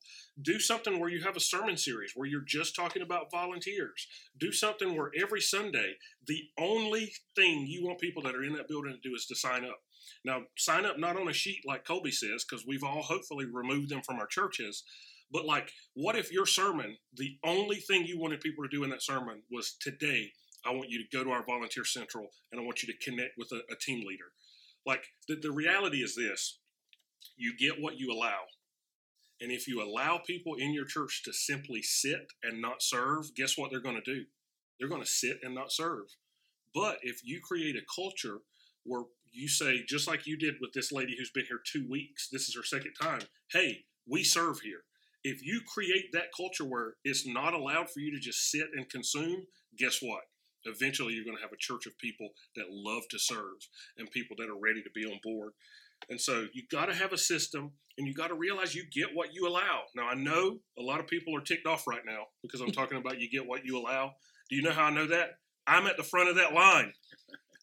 Do 0.41 0.59
something 0.59 0.99
where 0.99 1.09
you 1.09 1.23
have 1.23 1.35
a 1.35 1.41
sermon 1.41 1.77
series 1.77 2.11
where 2.15 2.27
you're 2.27 2.41
just 2.45 2.75
talking 2.75 3.01
about 3.01 3.31
volunteers. 3.31 4.07
Do 4.37 4.51
something 4.51 4.95
where 4.95 5.11
every 5.19 5.41
Sunday, 5.41 5.95
the 6.27 6.43
only 6.59 7.11
thing 7.35 7.65
you 7.67 7.83
want 7.85 7.99
people 7.99 8.21
that 8.23 8.35
are 8.35 8.43
in 8.43 8.53
that 8.53 8.67
building 8.67 8.93
to 8.93 9.09
do 9.09 9.15
is 9.15 9.25
to 9.27 9.35
sign 9.35 9.65
up. 9.65 9.79
Now, 10.23 10.41
sign 10.57 10.85
up 10.85 10.99
not 10.99 11.19
on 11.19 11.27
a 11.27 11.33
sheet 11.33 11.61
like 11.65 11.85
Colby 11.85 12.11
says, 12.11 12.43
because 12.43 12.65
we've 12.65 12.83
all 12.83 13.01
hopefully 13.01 13.45
removed 13.45 13.89
them 13.89 14.01
from 14.01 14.17
our 14.17 14.27
churches. 14.27 14.83
But 15.31 15.45
like, 15.45 15.71
what 15.93 16.15
if 16.15 16.31
your 16.31 16.45
sermon, 16.45 16.97
the 17.13 17.37
only 17.43 17.77
thing 17.77 18.05
you 18.05 18.19
wanted 18.19 18.41
people 18.41 18.63
to 18.63 18.69
do 18.69 18.83
in 18.83 18.89
that 18.89 19.03
sermon 19.03 19.43
was 19.51 19.75
today, 19.79 20.31
I 20.65 20.71
want 20.71 20.89
you 20.89 20.99
to 20.99 21.17
go 21.17 21.23
to 21.23 21.31
our 21.31 21.45
volunteer 21.45 21.85
central 21.85 22.27
and 22.51 22.59
I 22.59 22.63
want 22.63 22.83
you 22.83 22.93
to 22.93 23.05
connect 23.09 23.37
with 23.37 23.51
a, 23.51 23.61
a 23.71 23.77
team 23.79 24.05
leader. 24.07 24.31
Like 24.85 25.03
the, 25.27 25.35
the 25.35 25.51
reality 25.51 25.97
is 25.97 26.15
this 26.15 26.59
you 27.35 27.55
get 27.57 27.81
what 27.81 27.99
you 27.99 28.11
allow. 28.11 28.39
And 29.41 29.51
if 29.51 29.67
you 29.67 29.81
allow 29.81 30.19
people 30.25 30.55
in 30.55 30.73
your 30.73 30.85
church 30.85 31.21
to 31.23 31.31
simply 31.31 31.81
sit 31.81 32.27
and 32.43 32.61
not 32.61 32.81
serve, 32.81 33.33
guess 33.35 33.57
what 33.57 33.71
they're 33.71 33.81
going 33.81 34.01
to 34.03 34.13
do? 34.13 34.25
They're 34.79 34.89
going 34.89 35.01
to 35.01 35.07
sit 35.07 35.39
and 35.43 35.55
not 35.55 35.71
serve. 35.71 36.05
But 36.73 36.97
if 37.01 37.21
you 37.23 37.39
create 37.41 37.75
a 37.75 37.85
culture 37.95 38.39
where 38.83 39.03
you 39.31 39.47
say, 39.47 39.83
just 39.87 40.07
like 40.07 40.27
you 40.27 40.37
did 40.37 40.55
with 40.59 40.73
this 40.73 40.91
lady 40.91 41.15
who's 41.17 41.31
been 41.31 41.45
here 41.45 41.61
two 41.65 41.87
weeks, 41.89 42.27
this 42.31 42.49
is 42.49 42.55
her 42.55 42.63
second 42.63 42.93
time, 43.01 43.21
hey, 43.51 43.85
we 44.07 44.23
serve 44.23 44.59
here. 44.61 44.81
If 45.23 45.45
you 45.45 45.61
create 45.73 46.11
that 46.13 46.31
culture 46.35 46.65
where 46.65 46.93
it's 47.03 47.27
not 47.27 47.53
allowed 47.53 47.89
for 47.89 47.99
you 47.99 48.11
to 48.11 48.19
just 48.19 48.51
sit 48.51 48.67
and 48.75 48.89
consume, 48.89 49.45
guess 49.77 49.99
what? 50.01 50.21
Eventually, 50.65 51.13
you're 51.13 51.25
going 51.25 51.37
to 51.37 51.43
have 51.43 51.53
a 51.53 51.57
church 51.57 51.85
of 51.85 51.97
people 51.97 52.29
that 52.55 52.65
love 52.69 53.03
to 53.11 53.19
serve 53.19 53.57
and 53.97 54.11
people 54.11 54.35
that 54.39 54.49
are 54.49 54.59
ready 54.59 54.81
to 54.81 54.89
be 54.93 55.05
on 55.05 55.19
board. 55.23 55.53
And 56.09 56.19
so 56.19 56.47
you 56.53 56.63
got 56.71 56.85
to 56.85 56.95
have 56.95 57.11
a 57.13 57.17
system 57.17 57.71
and 57.97 58.07
you 58.07 58.13
got 58.13 58.27
to 58.27 58.35
realize 58.35 58.73
you 58.73 58.85
get 58.91 59.09
what 59.13 59.33
you 59.33 59.47
allow. 59.47 59.81
Now, 59.95 60.07
I 60.07 60.15
know 60.15 60.59
a 60.77 60.81
lot 60.81 60.99
of 60.99 61.07
people 61.07 61.35
are 61.35 61.41
ticked 61.41 61.67
off 61.67 61.87
right 61.87 62.05
now 62.05 62.23
because 62.41 62.61
I'm 62.61 62.71
talking 62.71 62.97
about 62.97 63.19
you 63.19 63.29
get 63.29 63.45
what 63.45 63.65
you 63.65 63.77
allow. 63.77 64.13
Do 64.49 64.55
you 64.55 64.61
know 64.61 64.71
how 64.71 64.85
I 64.85 64.91
know 64.91 65.07
that? 65.07 65.31
I'm 65.67 65.87
at 65.87 65.97
the 65.97 66.03
front 66.03 66.29
of 66.29 66.35
that 66.35 66.53
line. 66.53 66.93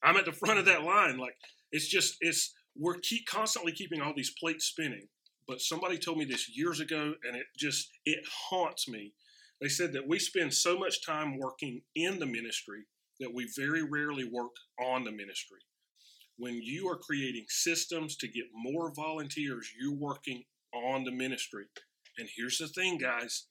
I'm 0.02 0.16
at 0.16 0.26
the 0.26 0.32
front 0.32 0.58
of 0.58 0.66
that 0.66 0.82
line. 0.82 1.18
Like, 1.18 1.34
it's 1.72 1.88
just, 1.88 2.16
it's, 2.20 2.54
we're 2.76 2.98
keep 3.02 3.26
constantly 3.26 3.72
keeping 3.72 4.02
all 4.02 4.12
these 4.14 4.34
plates 4.38 4.66
spinning. 4.66 5.08
But 5.48 5.60
somebody 5.60 5.96
told 5.96 6.18
me 6.18 6.24
this 6.24 6.54
years 6.54 6.80
ago 6.80 7.14
and 7.26 7.36
it 7.36 7.46
just, 7.58 7.88
it 8.04 8.18
haunts 8.50 8.88
me. 8.88 9.14
They 9.60 9.68
said 9.68 9.92
that 9.94 10.08
we 10.08 10.18
spend 10.18 10.52
so 10.52 10.78
much 10.78 11.04
time 11.04 11.38
working 11.38 11.82
in 11.94 12.18
the 12.18 12.26
ministry 12.26 12.84
that 13.20 13.32
we 13.32 13.48
very 13.56 13.82
rarely 13.82 14.28
work 14.30 14.52
on 14.78 15.04
the 15.04 15.12
ministry 15.12 15.60
when 16.38 16.60
you 16.62 16.88
are 16.88 16.98
creating 16.98 17.46
systems 17.48 18.16
to 18.16 18.28
get 18.28 18.44
more 18.54 18.92
volunteers, 18.94 19.70
you're 19.78 19.94
working 19.94 20.44
on 20.74 21.04
the 21.04 21.12
ministry. 21.12 21.64
And 22.18 22.28
here's 22.36 22.58
the 22.58 22.68
thing, 22.68 22.98
guys 22.98 23.46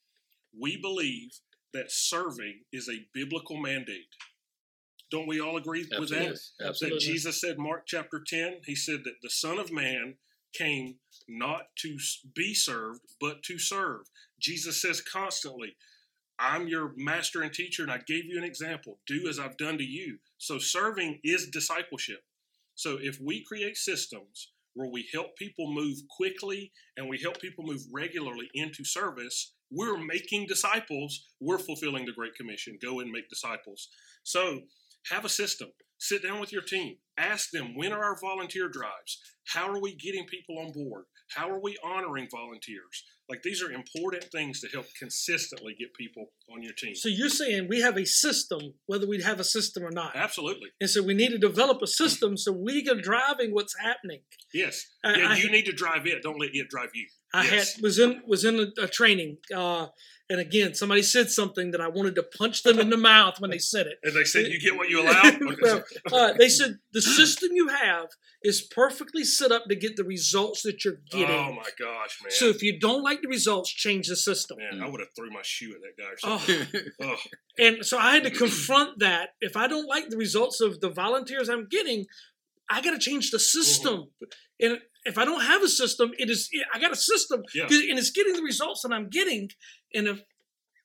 we 0.58 0.78
believe 0.78 1.32
that 1.74 1.92
serving 1.92 2.62
is 2.72 2.88
a 2.88 3.06
biblical 3.14 3.58
mandate. 3.58 4.08
Don't 5.12 5.28
we 5.28 5.42
all 5.42 5.58
agree 5.58 5.86
with 6.00 6.10
that? 6.12 6.40
Absolutely. 6.66 6.98
That 6.98 7.04
Jesus 7.04 7.42
said, 7.42 7.58
Mark 7.58 7.84
chapter 7.86 8.24
10, 8.26 8.62
he 8.66 8.74
said 8.74 9.02
that 9.04 9.16
the 9.22 9.30
Son 9.30 9.60
of 9.60 9.74
Man 9.74 10.16
came 10.54 10.96
not 11.28 11.64
to 11.80 11.98
be 12.34 12.54
served, 12.54 13.02
but 13.20 13.44
to 13.44 13.60
serve. 13.60 14.04
Jesus 14.40 14.82
says 14.82 15.02
constantly, 15.02 15.76
I'm 16.40 16.68
your 16.68 16.94
master 16.98 17.42
and 17.42 17.54
teacher, 17.54 17.84
and 17.84 17.92
I 17.92 18.00
gave 18.06 18.26
you 18.26 18.38
an 18.38 18.44
example. 18.44 19.00
Do 19.08 19.28
as 19.30 19.40
I've 19.40 19.58
done 19.58 19.78
to 19.78 19.84
you. 19.84 20.18
So 20.38 20.60
serving 20.60 21.20
is 21.24 21.48
discipleship. 21.48 22.24
So 22.76 22.98
if 23.02 23.20
we 23.22 23.44
create 23.44 23.78
systems 23.78 24.52
where 24.74 24.90
we 24.90 25.08
help 25.14 25.38
people 25.38 25.72
move 25.72 25.98
quickly 26.10 26.72
and 26.98 27.08
we 27.08 27.20
help 27.22 27.40
people 27.40 27.64
move 27.64 27.82
regularly 27.92 28.50
into 28.54 28.84
service, 28.84 29.54
we're 29.72 29.98
making 29.98 30.48
disciples. 30.48 31.26
We're 31.40 31.58
fulfilling 31.58 32.06
the 32.06 32.12
Great 32.12 32.36
Commission. 32.36 32.78
Go 32.82 33.00
and 33.00 33.12
make 33.12 33.30
disciples. 33.30 33.88
So 34.24 34.62
have 35.10 35.24
a 35.24 35.30
system. 35.30 35.70
Sit 35.98 36.24
down 36.24 36.42
with 36.42 36.52
your 36.52 36.62
team. 36.62 36.98
Ask 37.18 37.52
them 37.52 37.76
when 37.76 37.94
are 37.94 38.04
our 38.04 38.20
volunteer 38.20 38.68
drives? 38.68 39.22
How 39.48 39.70
are 39.70 39.80
we 39.80 39.96
getting 39.96 40.26
people 40.26 40.60
on 40.60 40.74
board? 40.74 41.06
How 41.30 41.50
are 41.50 41.60
we 41.60 41.78
honoring 41.84 42.28
volunteers? 42.32 43.04
Like 43.28 43.42
these 43.42 43.62
are 43.64 43.72
important 43.72 44.26
things 44.26 44.60
to 44.62 44.68
help 44.68 44.86
consistently 45.00 45.76
get 45.78 45.94
people 45.96 46.28
on 46.54 46.62
your 46.62 46.74
team. 46.74 46.94
So 46.96 47.10
you're 47.10 47.30
saying 47.30 47.68
we 47.68 47.82
have 47.82 47.98
a 47.98 48.06
system, 48.06 48.76
whether 48.86 49.08
we 49.08 49.22
have 49.24 49.40
a 49.40 49.44
system 49.44 49.84
or 49.84 49.90
not. 49.92 50.16
Absolutely. 50.16 50.70
And 50.80 50.90
so 50.90 51.02
we 51.02 51.16
need 51.16 51.30
to 51.32 51.40
develop 51.40 51.82
a 51.82 51.88
system 51.88 52.38
so 52.38 52.52
we 52.52 52.88
are 52.90 53.02
driving 53.02 53.54
what's 53.54 53.76
happening. 53.80 54.22
Yes. 54.54 54.86
I- 55.04 55.18
yeah, 55.18 55.30
I- 55.32 55.38
you 55.38 55.50
need 55.50 55.66
to 55.66 55.72
drive 55.74 56.06
it. 56.06 56.22
Don't 56.22 56.40
let 56.40 56.52
it 56.54 56.70
drive 56.70 56.90
you. 56.94 57.08
I 57.34 57.46
Yes. 57.46 57.74
had 57.74 57.82
was 57.84 57.98
in 58.00 58.22
was 58.28 58.46
in 58.46 58.60
a, 58.60 58.84
a 58.84 58.88
training, 58.88 59.38
uh, 59.54 59.88
and 60.30 60.40
again, 60.40 60.74
somebody 60.74 61.04
said 61.04 61.30
something 61.30 61.72
that 61.72 61.82
I 61.82 61.88
wanted 61.88 62.16
to 62.16 62.24
punch 62.24 62.64
them 62.64 62.80
in 62.80 62.90
the 62.90 62.98
mouth 62.98 63.40
when 63.40 63.52
they 63.52 63.60
said 63.60 63.86
it. 63.88 64.00
And 64.04 64.16
they 64.16 64.24
said 64.24 64.48
you 64.48 64.60
get 64.60 64.76
what 64.76 64.90
you 64.90 65.02
allow. 65.02 65.22
Well, 65.62 65.84
uh, 66.12 66.34
they 66.34 66.50
said 66.50 66.80
the 66.94 67.02
system 67.02 67.50
you 67.54 67.68
have 67.68 68.08
is 68.44 68.62
perfectly 68.62 69.24
set 69.24 69.52
up 69.52 69.66
to 69.66 69.76
get 69.76 69.96
the 69.96 70.04
results 70.04 70.62
that 70.64 70.84
you're 70.86 71.00
getting. 71.12 71.36
oh 71.36 71.52
my 71.54 71.70
gosh, 71.80 72.20
man. 72.24 72.32
so 72.32 72.48
if 72.48 72.62
you 72.64 72.80
don't 72.80 73.04
like 73.04 73.22
the 73.22 73.28
results, 73.28 73.72
change 73.72 74.08
the 74.08 74.16
system. 74.16 74.58
man, 74.58 74.82
I 74.84 74.90
would 74.90 75.00
have 75.00 75.10
threw 75.16 75.30
my 75.32 75.42
shoe 75.44 75.74
at 75.76 75.82
that 75.82 75.98
guy 76.02 76.12
or 76.12 76.18
something. 76.40 76.84
Oh, 77.02 77.06
Oh, 77.12 77.64
and 77.64 77.86
so 77.86 77.98
I 77.98 78.14
had 78.14 78.24
to 78.24 78.32
confront 78.32 79.00
that. 79.00 79.30
If 79.42 79.56
I 79.56 79.68
don't 79.68 79.88
like 79.88 80.10
the 80.10 80.18
results 80.18 80.60
of 80.62 80.80
the 80.82 80.90
volunteers 80.90 81.50
I'm 81.50 81.68
getting, 81.70 82.06
I 82.70 82.82
got 82.82 82.92
to 82.92 83.00
change 83.00 83.32
the 83.32 83.40
system. 83.40 84.06
And 84.60 84.80
if 85.06 85.18
I 85.20 85.26
don't 85.26 85.42
have 85.42 85.62
a 85.62 85.68
system, 85.70 86.12
it 86.18 86.30
is 86.30 86.50
I 86.74 86.80
got 86.80 86.92
a 86.92 86.96
system, 86.96 87.44
Yeah. 87.54 87.66
and 87.66 88.00
it's 88.00 88.10
getting 88.12 88.34
the 88.34 88.42
results 88.42 88.82
that 88.82 88.92
I'm 88.92 89.10
getting. 89.10 89.50
And 89.96 90.08
if 90.08 90.22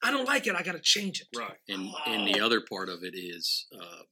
I 0.02 0.10
don't 0.10 0.24
like 0.24 0.46
it, 0.46 0.54
I 0.54 0.62
got 0.62 0.72
to 0.72 0.80
change 0.80 1.20
it. 1.20 1.28
right. 1.36 1.58
And 1.68 1.90
and 2.06 2.26
the 2.26 2.40
other 2.40 2.60
part 2.62 2.88
of 2.88 3.02
it 3.02 3.14
is 3.14 3.66
uh, 3.78 4.02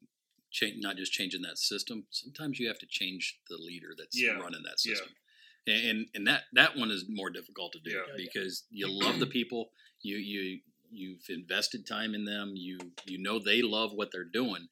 cha- 0.50 0.66
not 0.76 0.96
just 0.96 1.12
changing 1.12 1.42
that 1.42 1.56
system. 1.58 2.04
Sometimes 2.10 2.58
you 2.58 2.68
have 2.68 2.78
to 2.80 2.86
change 2.86 3.38
the 3.48 3.56
leader 3.56 3.94
that's 3.96 4.20
Yeah. 4.20 4.32
running 4.32 4.62
that 4.64 4.76
Yeah. 4.84 4.94
system. 4.94 5.14
And, 5.66 5.84
and 5.90 6.06
and 6.14 6.26
that 6.26 6.42
that 6.54 6.76
one 6.76 6.90
is 6.90 7.04
more 7.08 7.30
difficult 7.30 7.72
to 7.72 7.80
do 7.80 7.90
Yeah. 7.90 7.96
Yeah, 8.08 8.12
yeah. 8.18 8.24
because 8.26 8.64
you 8.70 8.88
love 8.88 9.18
the 9.18 9.26
people. 9.26 9.70
You 10.02 10.16
you 10.18 10.60
you've 10.90 11.24
invested 11.28 11.86
time 11.86 12.14
in 12.14 12.24
them. 12.24 12.52
You 12.56 12.78
you 13.06 13.18
know 13.18 13.38
they 13.38 13.62
love 13.62 13.92
what 13.92 14.10
they're 14.12 14.24
doing. 14.24 14.68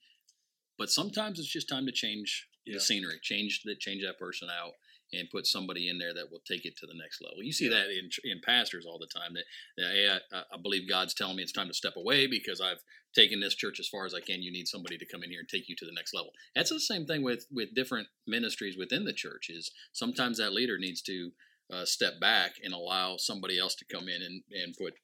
But 0.79 0.91
sometimes 0.91 1.39
it's 1.39 1.49
just 1.49 1.69
time 1.69 1.87
to 1.87 1.93
change 1.93 2.49
Yeah. 2.67 2.75
the 2.75 2.81
scenery, 2.81 3.19
change 3.23 3.63
that 3.65 3.81
change 3.81 4.03
that 4.03 4.19
person 4.19 4.49
out, 4.51 4.73
and 5.13 5.31
put 5.31 5.47
somebody 5.47 5.89
in 5.89 5.99
there 5.99 6.13
that 6.15 6.31
will 6.31 6.43
take 6.47 6.65
it 6.65 6.77
to 6.79 6.87
the 6.87 6.95
next 6.95 7.21
level. 7.23 7.43
You 7.43 7.53
see 7.53 7.65
Yeah. 7.67 7.71
that 7.79 7.91
in 7.91 8.11
in 8.25 8.41
pastors 8.45 8.87
all 8.87 8.99
the 8.99 9.07
time. 9.07 9.35
That, 9.35 9.45
that 9.77 9.93
hey, 9.93 10.19
I, 10.33 10.43
I 10.53 10.57
believe 10.61 10.89
God's 10.89 11.15
telling 11.15 11.37
me 11.37 11.43
it's 11.43 11.53
time 11.53 11.69
to 11.69 11.75
step 11.75 11.95
away 11.97 12.27
because 12.27 12.61
I've 12.61 12.83
taken 13.15 13.41
this 13.41 13.55
church 13.55 13.79
as 13.81 13.89
far 13.89 14.05
as 14.05 14.15
I 14.15 14.21
can. 14.21 14.43
You 14.43 14.53
need 14.53 14.69
somebody 14.69 14.99
to 14.99 15.07
come 15.07 15.23
in 15.23 15.31
here 15.31 15.41
and 15.41 15.49
take 15.49 15.69
you 15.69 15.77
to 15.77 15.87
the 15.87 15.93
next 15.95 16.13
level. 16.15 16.33
That's 16.55 16.71
the 16.71 16.81
same 16.81 17.07
thing 17.07 17.23
with 17.23 17.47
with 17.51 17.75
different 17.75 18.09
ministries 18.27 18.77
within 18.77 19.05
the 19.05 19.13
church. 19.13 19.47
Is 19.49 19.71
sometimes 19.93 20.39
that 20.39 20.53
leader 20.53 20.79
needs 20.79 21.03
to 21.03 21.31
uh, 21.73 21.85
step 21.85 22.21
back 22.21 22.53
and 22.63 22.73
allow 22.75 23.17
somebody 23.17 23.59
else 23.59 23.75
to 23.77 23.85
come 23.85 24.09
in 24.09 24.23
and 24.23 24.43
and 24.51 24.75
put 24.77 24.95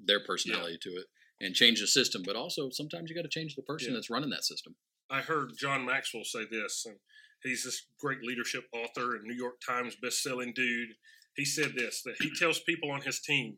their 0.00 0.20
personality 0.20 0.78
to 0.82 0.90
it 0.90 1.06
and 1.40 1.54
change 1.54 1.80
the 1.80 1.86
system. 1.86 2.22
But 2.24 2.36
also 2.36 2.70
sometimes 2.70 3.08
you 3.10 3.16
got 3.16 3.22
to 3.22 3.28
change 3.28 3.54
the 3.54 3.62
person 3.62 3.90
Yeah. 3.90 3.94
that's 3.94 4.10
running 4.10 4.30
that 4.30 4.44
system. 4.44 4.74
I 5.10 5.20
heard 5.20 5.52
John 5.58 5.84
Maxwell 5.84 6.24
say 6.24 6.44
this, 6.50 6.84
and 6.86 6.96
he's 7.42 7.64
this 7.64 7.86
great 7.98 8.22
leadership 8.22 8.64
author 8.72 9.16
and 9.16 9.24
New 9.24 9.34
York 9.34 9.60
Times 9.66 9.96
best-selling 9.96 10.52
dude. 10.54 10.90
He 11.36 11.44
said 11.44 11.72
this 11.74 12.02
that 12.02 12.16
he 12.20 12.30
tells 12.34 12.60
people 12.60 12.90
on 12.90 13.00
his 13.02 13.20
team, 13.20 13.56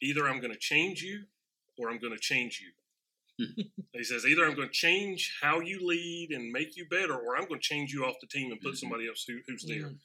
either 0.00 0.28
I'm 0.28 0.40
going 0.40 0.52
to 0.52 0.58
change 0.58 1.02
you 1.02 1.24
or 1.78 1.90
I'm 1.90 1.98
going 1.98 2.12
to 2.14 2.18
change 2.18 2.60
you. 2.60 2.72
he 3.94 4.04
says 4.04 4.26
either 4.26 4.44
I'm 4.44 4.54
going 4.54 4.68
to 4.68 4.74
change 4.74 5.34
how 5.40 5.60
you 5.60 5.86
lead 5.86 6.30
and 6.32 6.50
make 6.52 6.76
you 6.76 6.86
better, 6.86 7.14
or 7.14 7.36
I'm 7.36 7.46
going 7.48 7.60
to 7.60 7.66
change 7.66 7.92
you 7.92 8.04
off 8.04 8.16
the 8.20 8.26
team 8.26 8.52
and 8.52 8.60
put 8.60 8.74
Mhm. 8.74 8.78
somebody 8.78 9.08
else 9.08 9.24
who, 9.26 9.38
who's 9.46 9.64
there. 9.64 9.84
Mhm. 9.90 9.98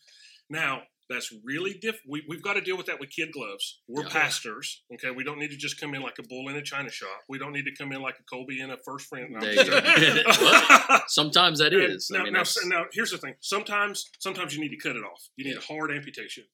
Now, 0.50 0.84
that's 1.10 1.32
really 1.44 1.74
diff. 1.80 1.98
We, 2.08 2.24
we've 2.28 2.42
got 2.42 2.54
to 2.54 2.62
deal 2.62 2.78
with 2.78 2.88
that 2.88 3.00
with 3.00 3.10
kid 3.12 3.30
gloves. 3.32 3.82
We're 3.88 4.04
Yeah. 4.04 4.10
pastors, 4.10 4.84
okay? 4.96 5.12
We 5.12 5.24
don't 5.24 5.38
need 5.40 5.52
to 5.52 5.58
just 5.58 5.80
come 5.80 5.94
in 5.94 6.02
like 6.02 6.18
a 6.20 6.24
bull 6.24 6.50
in 6.50 6.56
a 6.56 6.64
china 6.64 6.90
shop. 6.90 7.22
We 7.30 7.38
don't 7.38 7.54
need 7.54 7.66
to 7.66 7.76
come 7.76 7.92
in 7.92 8.02
like 8.02 8.16
a 8.20 8.24
Colby 8.24 8.60
in 8.60 8.72
a 8.72 8.78
first 8.86 9.08
friend. 9.08 9.28
No, 9.32 9.38
I'm 9.38 9.44
There 9.44 9.54
just 9.54 9.68
you 9.68 9.72
go. 9.72 9.80
joking. 9.82 10.24
Well, 10.42 11.02
Sometimes 11.08 11.60
that 11.60 11.74
is. 11.74 12.10
Now, 12.12 12.22
I 12.22 12.24
mean, 12.24 12.34
now, 12.34 12.44
now, 12.66 12.86
here's 12.92 13.12
the 13.12 13.18
thing. 13.20 13.36
Sometimes, 13.42 14.06
sometimes 14.20 14.56
you 14.56 14.62
need 14.62 14.70
to 14.70 14.78
cut 14.78 14.96
it 14.96 15.04
off. 15.04 15.22
You 15.38 15.46
need 15.46 15.58
a 15.58 15.62
hard 15.62 15.92
amputation, 15.92 16.46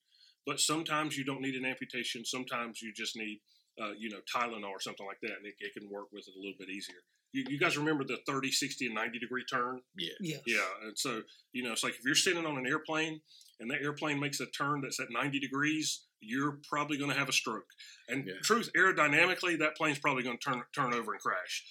but 0.45 0.59
sometimes 0.59 1.17
you 1.17 1.23
don't 1.23 1.41
need 1.41 1.55
an 1.55 1.65
amputation. 1.65 2.25
Sometimes 2.25 2.81
you 2.81 2.91
just 2.93 3.15
need, 3.15 3.39
uh, 3.81 3.91
you 3.97 4.09
know, 4.09 4.19
Tylenol 4.33 4.69
or 4.69 4.79
something 4.79 5.05
like 5.05 5.19
that, 5.21 5.37
and 5.37 5.45
it, 5.45 5.53
it 5.59 5.73
can 5.73 5.89
work 5.89 6.07
with 6.11 6.27
it 6.27 6.33
a 6.35 6.39
little 6.39 6.55
bit 6.59 6.69
easier. 6.69 6.97
You, 7.33 7.45
you 7.47 7.57
guys 7.59 7.77
remember 7.77 8.03
the 8.03 8.17
30, 8.27 8.51
60, 8.51 8.87
and 8.87 8.95
90 8.95 9.19
degree 9.19 9.45
turn? 9.45 9.79
yeah. 9.97 10.09
Yeah. 10.19 10.37
Yeah, 10.45 10.67
and 10.87 10.97
so 10.97 11.21
you 11.53 11.63
know, 11.63 11.71
it's 11.71 11.83
like 11.83 11.93
if 11.93 12.03
you're 12.05 12.15
sitting 12.15 12.45
on 12.45 12.57
an 12.57 12.67
airplane 12.67 13.21
and 13.59 13.69
that 13.71 13.81
airplane 13.81 14.19
makes 14.19 14.39
a 14.39 14.47
turn 14.47 14.81
that's 14.81 14.99
at 14.99 15.07
90 15.11 15.39
degrees, 15.39 16.05
you're 16.19 16.59
probably 16.69 16.97
going 16.97 17.09
to 17.11 17.17
have 17.17 17.29
a 17.29 17.33
stroke. 17.33 17.65
And 18.09 18.25
Yeah. 18.27 18.33
truth, 18.43 18.69
aerodynamically, 18.77 19.59
that 19.59 19.75
plane's 19.77 19.99
probably 19.99 20.23
going 20.23 20.37
to 20.37 20.43
turn 20.49 20.61
turn 20.75 20.93
over 20.93 21.13
and 21.13 21.21
crash. 21.21 21.63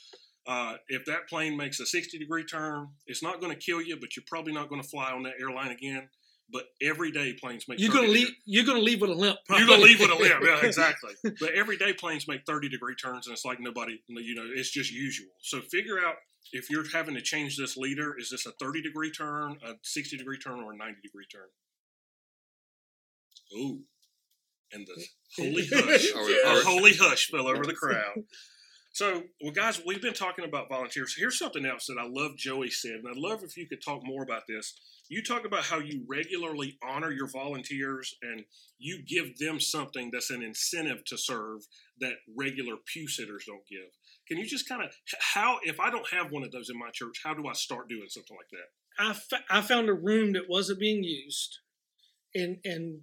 Uh, 0.47 0.77
if 0.89 1.05
that 1.05 1.29
plane 1.29 1.57
makes 1.57 1.79
a 1.81 1.87
60 1.87 2.19
degree 2.19 2.45
turn, 2.45 2.89
it's 3.07 3.23
not 3.23 3.41
going 3.41 3.53
to 3.53 3.59
kill 3.59 3.83
you, 3.83 3.99
but 4.01 4.17
you're 4.17 4.25
probably 4.27 4.53
not 4.53 4.69
going 4.71 4.81
to 4.83 4.89
fly 4.89 5.13
on 5.13 5.23
that 5.25 5.35
airline 5.41 5.71
again. 5.71 6.09
But 6.53 6.65
every 6.83 7.13
day 7.13 7.33
planes 7.35 7.69
make 7.69 7.79
You're 7.79 7.91
30 7.93 8.01
gonna 8.07 8.13
degree- 8.13 8.25
leave. 8.27 8.35
You're 8.45 8.65
gonna 8.65 8.81
leave 8.81 9.01
with 9.01 9.11
a 9.11 9.15
limp. 9.15 9.39
you're 9.51 9.67
gonna 9.67 9.83
leave 9.83 10.01
with 10.01 10.11
a 10.11 10.15
limp, 10.17 10.43
yeah, 10.45 10.65
exactly. 10.67 11.13
But 11.41 11.53
every 11.55 11.77
day 11.77 11.93
planes 11.93 12.27
make 12.27 12.43
30 12.47 12.69
degree 12.69 12.95
turns, 12.97 13.27
and 13.27 13.35
it's 13.35 13.45
like 13.45 13.61
nobody, 13.61 14.03
you 14.09 14.35
know, 14.35 14.49
it's 14.55 14.71
just 14.71 14.91
usual. 14.91 15.29
So 15.43 15.61
figure 15.61 15.99
out 16.05 16.17
if 16.53 16.69
you're 16.71 16.89
having 16.93 17.15
to 17.15 17.21
change 17.23 17.57
this 17.57 17.77
leader, 17.77 18.17
is 18.19 18.31
this 18.31 18.47
a 18.47 18.53
30 18.53 18.83
degree 18.83 19.11
turn, 19.13 19.59
a 19.65 19.75
60 19.83 20.17
degree 20.17 20.39
turn, 20.39 20.61
or 20.61 20.73
a 20.73 20.77
90 20.77 21.01
degree 21.03 21.27
turn? 21.31 21.49
Ooh, 23.57 23.83
and 24.73 24.87
the 24.87 25.07
holy 25.37 25.67
hush, 25.67 26.13
Or- 26.15 26.29
a 26.31 26.59
or- 26.59 26.63
holy 26.63 26.95
hush 26.95 27.29
fell 27.29 27.47
over 27.49 27.65
the 27.65 27.75
crowd. 27.75 28.25
So, 28.92 29.22
well, 29.40 29.53
guys, 29.53 29.81
we've 29.87 30.03
been 30.03 30.14
talking 30.14 30.44
about 30.44 30.68
volunteers. 30.68 31.14
Here's 31.16 31.38
something 31.38 31.64
else 31.64 31.87
that 31.87 31.96
I 31.98 32.07
love 32.09 32.37
Joey 32.37 32.70
said, 32.70 32.96
and 32.96 33.09
I'd 33.09 33.16
love 33.16 33.44
if 33.44 33.57
you 33.57 33.66
could 33.68 33.83
talk 33.85 34.00
more 34.05 34.22
about 34.22 34.42
this. 34.48 34.74
You 35.09 35.22
talk 35.22 35.44
about 35.44 35.64
how 35.64 35.79
you 35.79 36.05
regularly 36.09 36.76
honor 36.83 37.11
your 37.11 37.29
volunteers 37.29 38.14
and 38.22 38.44
you 38.79 39.03
give 39.07 39.38
them 39.38 39.61
something 39.61 40.11
that's 40.12 40.31
an 40.31 40.42
incentive 40.42 41.05
to 41.07 41.16
serve 41.16 41.62
that 42.00 42.14
regular 42.37 42.76
pew 42.92 43.09
sitters 43.09 43.44
don't 43.46 43.66
give. 43.68 43.90
Can 44.29 44.38
you 44.38 44.46
just 44.46 44.68
kind 44.68 44.83
of 44.83 44.92
how 45.35 45.59
if 45.64 45.81
I 45.81 45.90
don't 45.90 46.09
have 46.12 46.31
one 46.31 46.44
of 46.44 46.53
those 46.53 46.70
in 46.70 46.79
my 46.79 46.90
church, 46.92 47.20
how 47.24 47.35
do 47.35 47.46
I 47.48 47.53
start 47.53 47.88
doing 47.88 48.09
something 48.09 48.37
like 48.37 48.50
that? 48.50 49.40
I, 49.50 49.59
I 49.59 49.61
found 49.62 49.88
a 49.88 49.94
room 49.94 50.33
that 50.35 50.48
wasn't 50.48 50.81
being 50.81 51.03
used, 51.03 51.59
and 52.35 52.59
and 52.64 53.00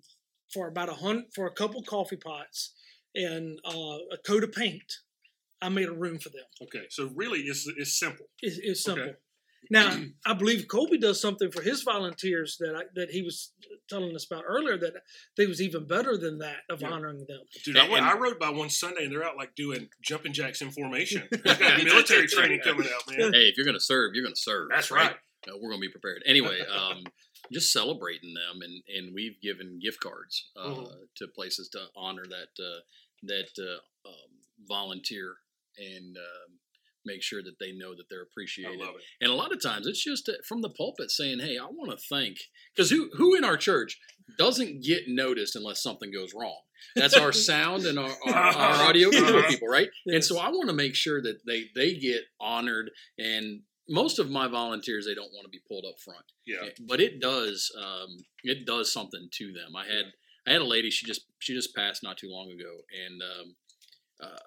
for 0.53 0.67
about 0.67 0.89
a 0.89 0.93
hundred 0.93 1.25
for 1.35 1.45
a 1.45 1.51
couple 1.51 1.83
coffee 1.83 2.17
pots 2.17 2.73
and 3.13 3.59
uh, 3.65 3.97
a 4.13 4.17
coat 4.25 4.43
of 4.43 4.53
paint, 4.53 4.93
I 5.61 5.69
made 5.69 5.87
a 5.87 5.93
room 5.93 6.19
for 6.19 6.29
them. 6.29 6.45
Okay, 6.63 6.85
so 6.89 7.09
really, 7.15 7.39
it's 7.41 7.67
it's 7.77 7.99
simple. 7.99 8.27
It's, 8.41 8.57
it's 8.61 8.87
Okay. 8.87 9.01
simple. 9.01 9.19
Now, 9.69 9.97
I 10.25 10.33
believe 10.33 10.67
Colby 10.67 10.97
does 10.97 11.19
something 11.19 11.51
for 11.51 11.61
his 11.61 11.81
volunteers 11.83 12.57
that 12.59 12.75
I, 12.75 12.83
that 12.95 13.09
he 13.09 13.21
was 13.23 13.51
telling 13.89 14.15
us 14.15 14.25
about 14.25 14.43
earlier 14.47 14.77
that 14.77 14.93
they 15.35 15.45
was 15.47 15.61
even 15.61 15.85
better 15.87 16.15
than 16.17 16.37
that 16.39 16.59
of 16.69 16.81
Yeah. 16.81 16.89
honoring 16.89 17.25
them. 17.27 17.41
Dude, 17.65 17.77
I, 17.77 17.89
went, 17.89 18.05
I 18.05 18.15
rode 18.17 18.39
by 18.39 18.49
one 18.49 18.69
Sunday 18.69 19.03
and 19.05 19.11
they're 19.11 19.25
out 19.25 19.35
like 19.35 19.55
doing 19.55 19.89
jumping 20.01 20.31
jacks 20.31 20.61
in 20.61 20.71
formation. 20.71 21.27
Got 21.43 21.83
military 21.83 22.27
training 22.35 22.61
coming 22.63 22.87
out, 22.87 23.17
man. 23.17 23.33
Hey, 23.33 23.47
if 23.49 23.57
you're 23.57 23.65
going 23.65 23.77
to 23.77 23.83
serve, 23.83 24.11
you're 24.13 24.23
going 24.23 24.35
to 24.35 24.41
serve. 24.41 24.69
That's 24.69 24.91
right. 24.91 25.11
Uh, 25.47 25.53
we're 25.55 25.69
going 25.69 25.81
to 25.81 25.87
be 25.87 25.91
prepared. 25.91 26.21
Anyway, 26.25 26.59
um, 26.61 27.03
just 27.51 27.71
celebrating 27.73 28.33
them, 28.33 28.61
and, 28.61 28.83
and 28.95 29.13
we've 29.13 29.39
given 29.41 29.79
gift 29.81 29.99
cards 30.01 30.49
uh, 30.55 30.69
Mhm. 30.69 30.91
to 31.15 31.27
places 31.29 31.69
to 31.69 31.79
honor 31.95 32.23
that 32.29 32.63
uh, 32.63 32.79
that 33.23 33.49
uh, 33.57 34.07
um, 34.07 34.29
volunteer 34.67 35.37
and 35.77 36.17
um 36.17 36.59
make 37.05 37.23
sure 37.23 37.41
that 37.41 37.55
they 37.57 37.71
know 37.71 37.95
that 37.95 38.03
they're 38.09 38.19
I 38.19 38.29
appreciated. 38.29 38.79
love 38.79 38.95
it. 38.95 39.03
And 39.21 39.31
a 39.31 39.35
lot 39.35 39.53
of 39.53 39.61
times 39.61 39.87
it's 39.87 40.03
just 40.03 40.27
uh, 40.27 40.33
from 40.45 40.61
the 40.61 40.69
pulpit 40.69 41.09
saying, 41.09 41.39
"Hey, 41.39 41.57
I 41.57 41.65
want 41.65 41.91
to 41.91 41.97
thank," 42.09 42.37
because 42.75 42.89
who 42.89 43.09
who 43.15 43.33
in 43.35 43.45
our 43.45 43.55
church 43.55 43.97
doesn't 44.37 44.83
get 44.83 45.03
noticed 45.07 45.55
unless 45.55 45.81
something 45.81 46.11
goes 46.11 46.33
wrong? 46.35 46.59
That's 46.97 47.13
our 47.15 47.31
sound 47.51 47.85
and 47.85 47.97
our, 47.97 48.11
our, 48.25 48.33
our 48.35 48.87
audio 48.89 49.09
visual 49.09 49.39
Uh-huh. 49.39 49.47
people, 49.47 49.67
right? 49.69 49.87
And 50.05 50.21
so 50.23 50.37
I 50.37 50.49
want 50.49 50.67
to 50.69 50.75
make 50.75 50.95
sure 50.95 51.21
that 51.21 51.45
they 51.45 51.65
they 51.73 51.93
get 51.95 52.23
honored. 52.41 52.91
And 53.17 53.61
most 53.87 54.19
of 54.19 54.29
my 54.29 54.49
volunteers, 54.49 55.05
they 55.05 55.15
don't 55.15 55.31
want 55.31 55.45
to 55.45 55.49
be 55.49 55.61
pulled 55.65 55.85
up 55.87 55.95
front, 56.03 56.25
Yeah. 56.45 56.67
but 56.85 56.99
it 56.99 57.21
does 57.21 57.71
um, 57.81 58.17
it 58.43 58.65
does 58.65 58.91
something 58.91 59.29
to 59.37 59.53
them. 59.53 59.77
I 59.77 59.85
had 59.85 60.05
I 60.45 60.51
had 60.51 60.61
a 60.61 60.65
lady 60.65 60.89
she 60.91 61.05
just 61.05 61.21
she 61.39 61.53
just 61.53 61.73
passed 61.73 62.03
not 62.03 62.17
too 62.17 62.29
long 62.29 62.51
ago, 62.51 62.81
and 63.05 63.21
um, 63.21 63.55
uh, 64.21 64.39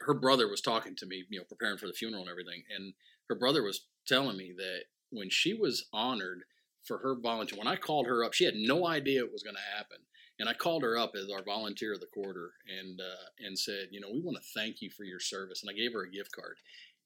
her 0.00 0.14
brother 0.14 0.48
was 0.48 0.60
talking 0.60 0.96
to 0.96 1.06
me, 1.06 1.24
you 1.28 1.38
know, 1.38 1.44
preparing 1.44 1.78
for 1.78 1.86
the 1.86 1.92
funeral 1.92 2.22
and 2.22 2.30
everything, 2.30 2.62
and 2.74 2.94
her 3.28 3.34
brother 3.34 3.62
was 3.62 3.86
telling 4.06 4.36
me 4.36 4.52
that 4.56 4.84
when 5.10 5.30
she 5.30 5.54
was 5.54 5.86
honored 5.92 6.42
for 6.82 6.98
her 6.98 7.16
volunteer, 7.18 7.58
when 7.58 7.68
I 7.68 7.76
called 7.76 8.06
her 8.06 8.24
up, 8.24 8.34
she 8.34 8.44
had 8.44 8.56
no 8.56 8.86
idea 8.86 9.24
it 9.24 9.32
was 9.32 9.42
going 9.42 9.56
to 9.56 9.76
happen, 9.76 9.98
and 10.38 10.48
I 10.48 10.54
called 10.54 10.82
her 10.82 10.98
up 10.98 11.12
as 11.16 11.30
our 11.30 11.44
volunteer 11.44 11.94
of 11.94 12.00
the 12.00 12.06
quarter, 12.06 12.52
and 12.68 13.00
uh, 13.00 13.46
and 13.46 13.58
said, 13.58 13.88
you 13.90 14.00
know, 14.00 14.10
we 14.12 14.20
want 14.20 14.36
to 14.36 14.60
thank 14.60 14.82
you 14.82 14.90
for 14.90 15.04
your 15.04 15.20
service, 15.20 15.62
and 15.62 15.70
I 15.70 15.78
gave 15.78 15.92
her 15.92 16.02
a 16.02 16.10
gift 16.10 16.32
card. 16.32 16.56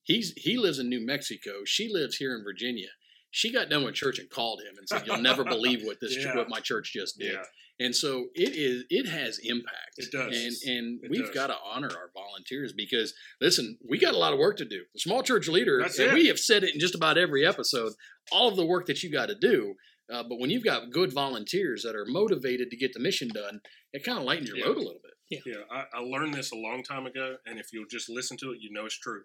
He's 0.03 0.33
he 0.37 0.57
lives 0.57 0.79
in 0.79 0.89
New 0.89 1.05
Mexico, 1.05 1.65
she 1.65 1.93
lives 1.93 2.17
here 2.17 2.35
in 2.35 2.43
Virginia. 2.43 2.89
She 3.31 3.53
got 3.53 3.69
done 3.69 3.85
with 3.85 3.95
church 3.95 4.19
and 4.19 4.29
called 4.31 4.61
him 4.63 4.77
and 4.79 4.89
said, 4.89 5.07
"You'll 5.07 5.19
never 5.23 5.45
believe 5.57 5.83
what 5.85 5.99
this 6.01 6.17
Yeah. 6.17 6.37
what 6.37 6.49
my 6.49 6.61
church 6.61 6.93
just 6.93 7.19
did." 7.19 7.33
Yeah. 7.33 7.43
And 7.81 7.95
so 7.95 8.27
it 8.35 8.57
is. 8.57 8.85
It 8.91 9.07
has 9.09 9.39
impact. 9.39 9.95
It 9.99 10.11
does. 10.11 10.63
And 10.65 10.77
and 10.77 11.05
It 11.05 11.11
we've 11.11 11.27
does. 11.27 11.35
got 11.35 11.47
to 11.49 11.57
honor 11.65 11.91
our 11.91 12.11
volunteers 12.15 12.73
because 12.73 13.15
listen, 13.41 13.79
we 13.89 13.99
got 13.99 14.15
a 14.15 14.19
lot 14.19 14.33
of 14.33 14.39
work 14.39 14.57
to 14.57 14.65
do. 14.65 14.83
The 14.95 15.01
small 15.01 15.23
church 15.23 15.47
leader, 15.49 15.79
That's 15.81 15.99
and 15.99 16.09
it. 16.11 16.15
we 16.15 16.27
have 16.27 16.39
said 16.41 16.65
it 16.65 16.75
in 16.75 16.81
just 16.81 16.95
about 16.97 17.19
every 17.19 17.47
episode. 17.47 17.93
All 18.33 18.49
of 18.49 18.57
the 18.57 18.67
work 18.67 18.87
that 18.87 19.03
you 19.03 19.11
got 19.13 19.27
to 19.27 19.37
do. 19.37 19.75
Uh, 20.11 20.23
but 20.23 20.39
when 20.41 20.49
you've 20.49 20.65
got 20.65 20.91
good 20.91 21.13
volunteers 21.13 21.83
that 21.83 21.95
are 21.95 22.07
motivated 22.07 22.71
to 22.71 22.77
get 22.79 22.95
the 22.95 22.99
mission 23.01 23.29
done, 23.29 23.61
it 23.93 24.03
kind 24.03 24.17
of 24.19 24.25
lightens 24.25 24.49
your 24.49 24.57
Yeah. 24.59 24.65
load 24.69 24.77
a 24.79 24.81
little 24.81 25.01
bit. 25.05 25.43
Yeah, 25.45 25.63
I, 25.71 25.85
I 25.93 26.01
learned 26.01 26.33
this 26.33 26.51
a 26.51 26.57
long 26.57 26.83
time 26.83 27.05
ago, 27.05 27.37
and 27.45 27.59
if 27.61 27.67
you'll 27.75 27.85
just 27.91 28.09
listen 28.09 28.39
to 28.39 28.53
it, 28.53 28.59
you 28.63 28.73
know 28.73 28.87
it's 28.87 28.99
true. 28.99 29.25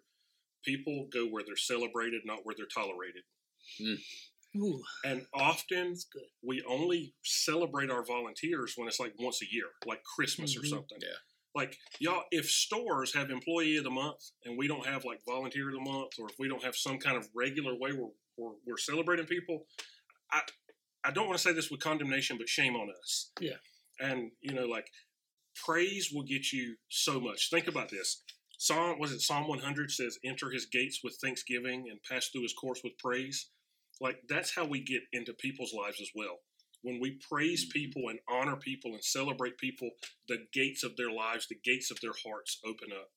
People 0.66 1.08
go 1.12 1.26
where 1.26 1.42
they're 1.46 1.56
celebrated, 1.56 2.24
not 2.26 2.39
where 2.46 2.54
they're 2.58 2.66
tolerated. 2.68 3.24
Ooh, 4.56 4.84
And 5.04 5.26
often 5.34 5.95
we 6.43 6.62
only 6.67 7.15
celebrate 7.23 7.89
our 7.89 8.06
volunteers 8.06 8.73
when 8.76 8.88
it's 8.88 8.99
like 8.99 9.13
once 9.17 9.41
a 9.41 9.45
year, 9.52 9.65
like 9.86 10.04
Christmas 10.04 10.56
or 10.56 10.62
Mhm. 10.62 10.69
something. 10.69 10.99
Yeah. 11.02 11.17
Like 11.56 11.78
y'all, 11.99 12.23
if 12.32 12.49
stores 12.49 13.13
have 13.15 13.30
employee 13.32 13.78
of 13.78 13.84
the 13.84 13.89
month 13.91 14.32
and 14.43 14.58
we 14.58 14.67
don't 14.67 14.86
have 14.86 15.06
like 15.06 15.21
volunteer 15.26 15.69
of 15.69 15.76
the 15.76 15.82
month, 15.82 16.13
or 16.19 16.30
if 16.30 16.38
we 16.39 16.47
don't 16.47 16.63
have 16.63 16.76
some 16.76 16.99
kind 16.99 17.17
of 17.17 17.28
regular 17.34 17.73
way 17.76 17.93
where 17.93 18.12
we're, 18.38 18.56
we're 18.65 18.78
celebrating 18.78 19.26
people, 19.26 19.67
I 20.32 20.41
I 21.04 21.12
don't 21.12 21.28
want 21.28 21.38
to 21.38 21.43
say 21.43 21.52
this 21.54 21.69
with 21.69 21.82
condemnation, 21.82 22.38
but 22.38 22.47
shame 22.47 22.76
on 22.76 22.89
us. 22.91 23.32
Yeah. 23.39 23.58
And 23.99 24.32
you 24.41 24.54
know, 24.54 24.65
like 24.65 24.88
praise 25.56 26.12
will 26.12 26.23
get 26.23 26.52
you 26.52 26.78
so 26.89 27.19
much. 27.19 27.49
Think 27.49 27.67
about 27.67 27.89
this. 27.89 28.23
Psalm 28.58 29.00
was 29.00 29.12
it 29.12 29.22
Psalm 29.22 29.48
100 29.48 29.92
says, 29.92 30.20
"Enter 30.24 30.52
His 30.52 30.66
gates 30.66 31.00
with 31.04 31.18
thanksgiving 31.22 31.89
and 31.89 32.02
pass 32.04 32.30
through 32.30 32.44
His 32.44 32.54
courts 32.54 32.82
with 32.84 32.98
praise." 32.98 33.50
Like 34.00 34.22
that's 34.28 34.56
how 34.56 34.66
we 34.66 34.82
get 34.82 35.04
into 35.12 35.34
people's 35.34 35.74
lives 35.74 36.02
as 36.02 36.10
well. 36.16 36.39
When 36.82 37.00
we 37.00 37.20
praise 37.30 37.66
people 37.66 38.10
and 38.10 38.20
honor 38.30 38.58
people 38.58 38.94
and 38.94 39.04
celebrate 39.04 39.58
people, 39.58 39.92
the 40.28 40.46
gates 40.52 40.84
of 40.84 40.98
their 40.98 41.12
lives, 41.12 41.48
the 41.48 41.60
gates 41.63 41.92
of 41.92 42.02
their 42.02 42.13
hearts 42.26 42.60
open 42.66 42.89
up. 42.92 43.10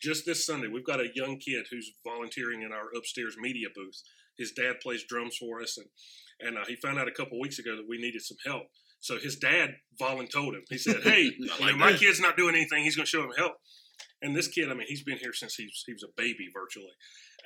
Just 0.00 0.26
this 0.26 0.44
Sunday, 0.44 0.66
we've 0.66 0.84
got 0.84 1.00
a 1.00 1.14
young 1.14 1.38
kid 1.38 1.66
who's 1.70 1.92
volunteering 2.04 2.62
in 2.62 2.72
our 2.72 2.88
upstairs 2.96 3.36
media 3.38 3.68
booth. 3.72 4.02
His 4.36 4.50
dad 4.50 4.80
plays 4.82 5.04
drums 5.04 5.36
for 5.36 5.62
us, 5.62 5.78
and 5.78 5.86
and 6.40 6.58
uh, 6.58 6.64
he 6.66 6.74
found 6.76 6.98
out 6.98 7.06
a 7.06 7.12
couple 7.12 7.38
weeks 7.38 7.58
ago 7.58 7.76
that 7.76 7.88
we 7.88 7.98
needed 7.98 8.22
some 8.22 8.38
help. 8.44 8.64
So 8.98 9.18
his 9.18 9.36
dad 9.36 9.70
voluntold 10.00 10.54
him. 10.54 10.64
He 10.68 10.78
said, 10.78 11.02
"Hey, 11.02 11.32
you 11.38 11.46
know, 11.46 11.76
my 11.76 11.92
kid's 11.92 12.20
not 12.20 12.36
doing 12.36 12.56
anything. 12.56 12.82
He's 12.82 12.96
going 12.96 13.06
to 13.06 13.10
show 13.10 13.22
him 13.22 13.32
help." 13.36 13.54
And 14.20 14.34
this 14.34 14.48
kid, 14.48 14.70
I 14.70 14.74
mean, 14.74 14.86
he's 14.86 15.02
been 15.02 15.18
here 15.18 15.32
since 15.32 15.54
he's 15.54 15.82
he 15.86 15.92
was 15.92 16.02
a 16.02 16.12
baby 16.16 16.48
virtually, 16.52 16.92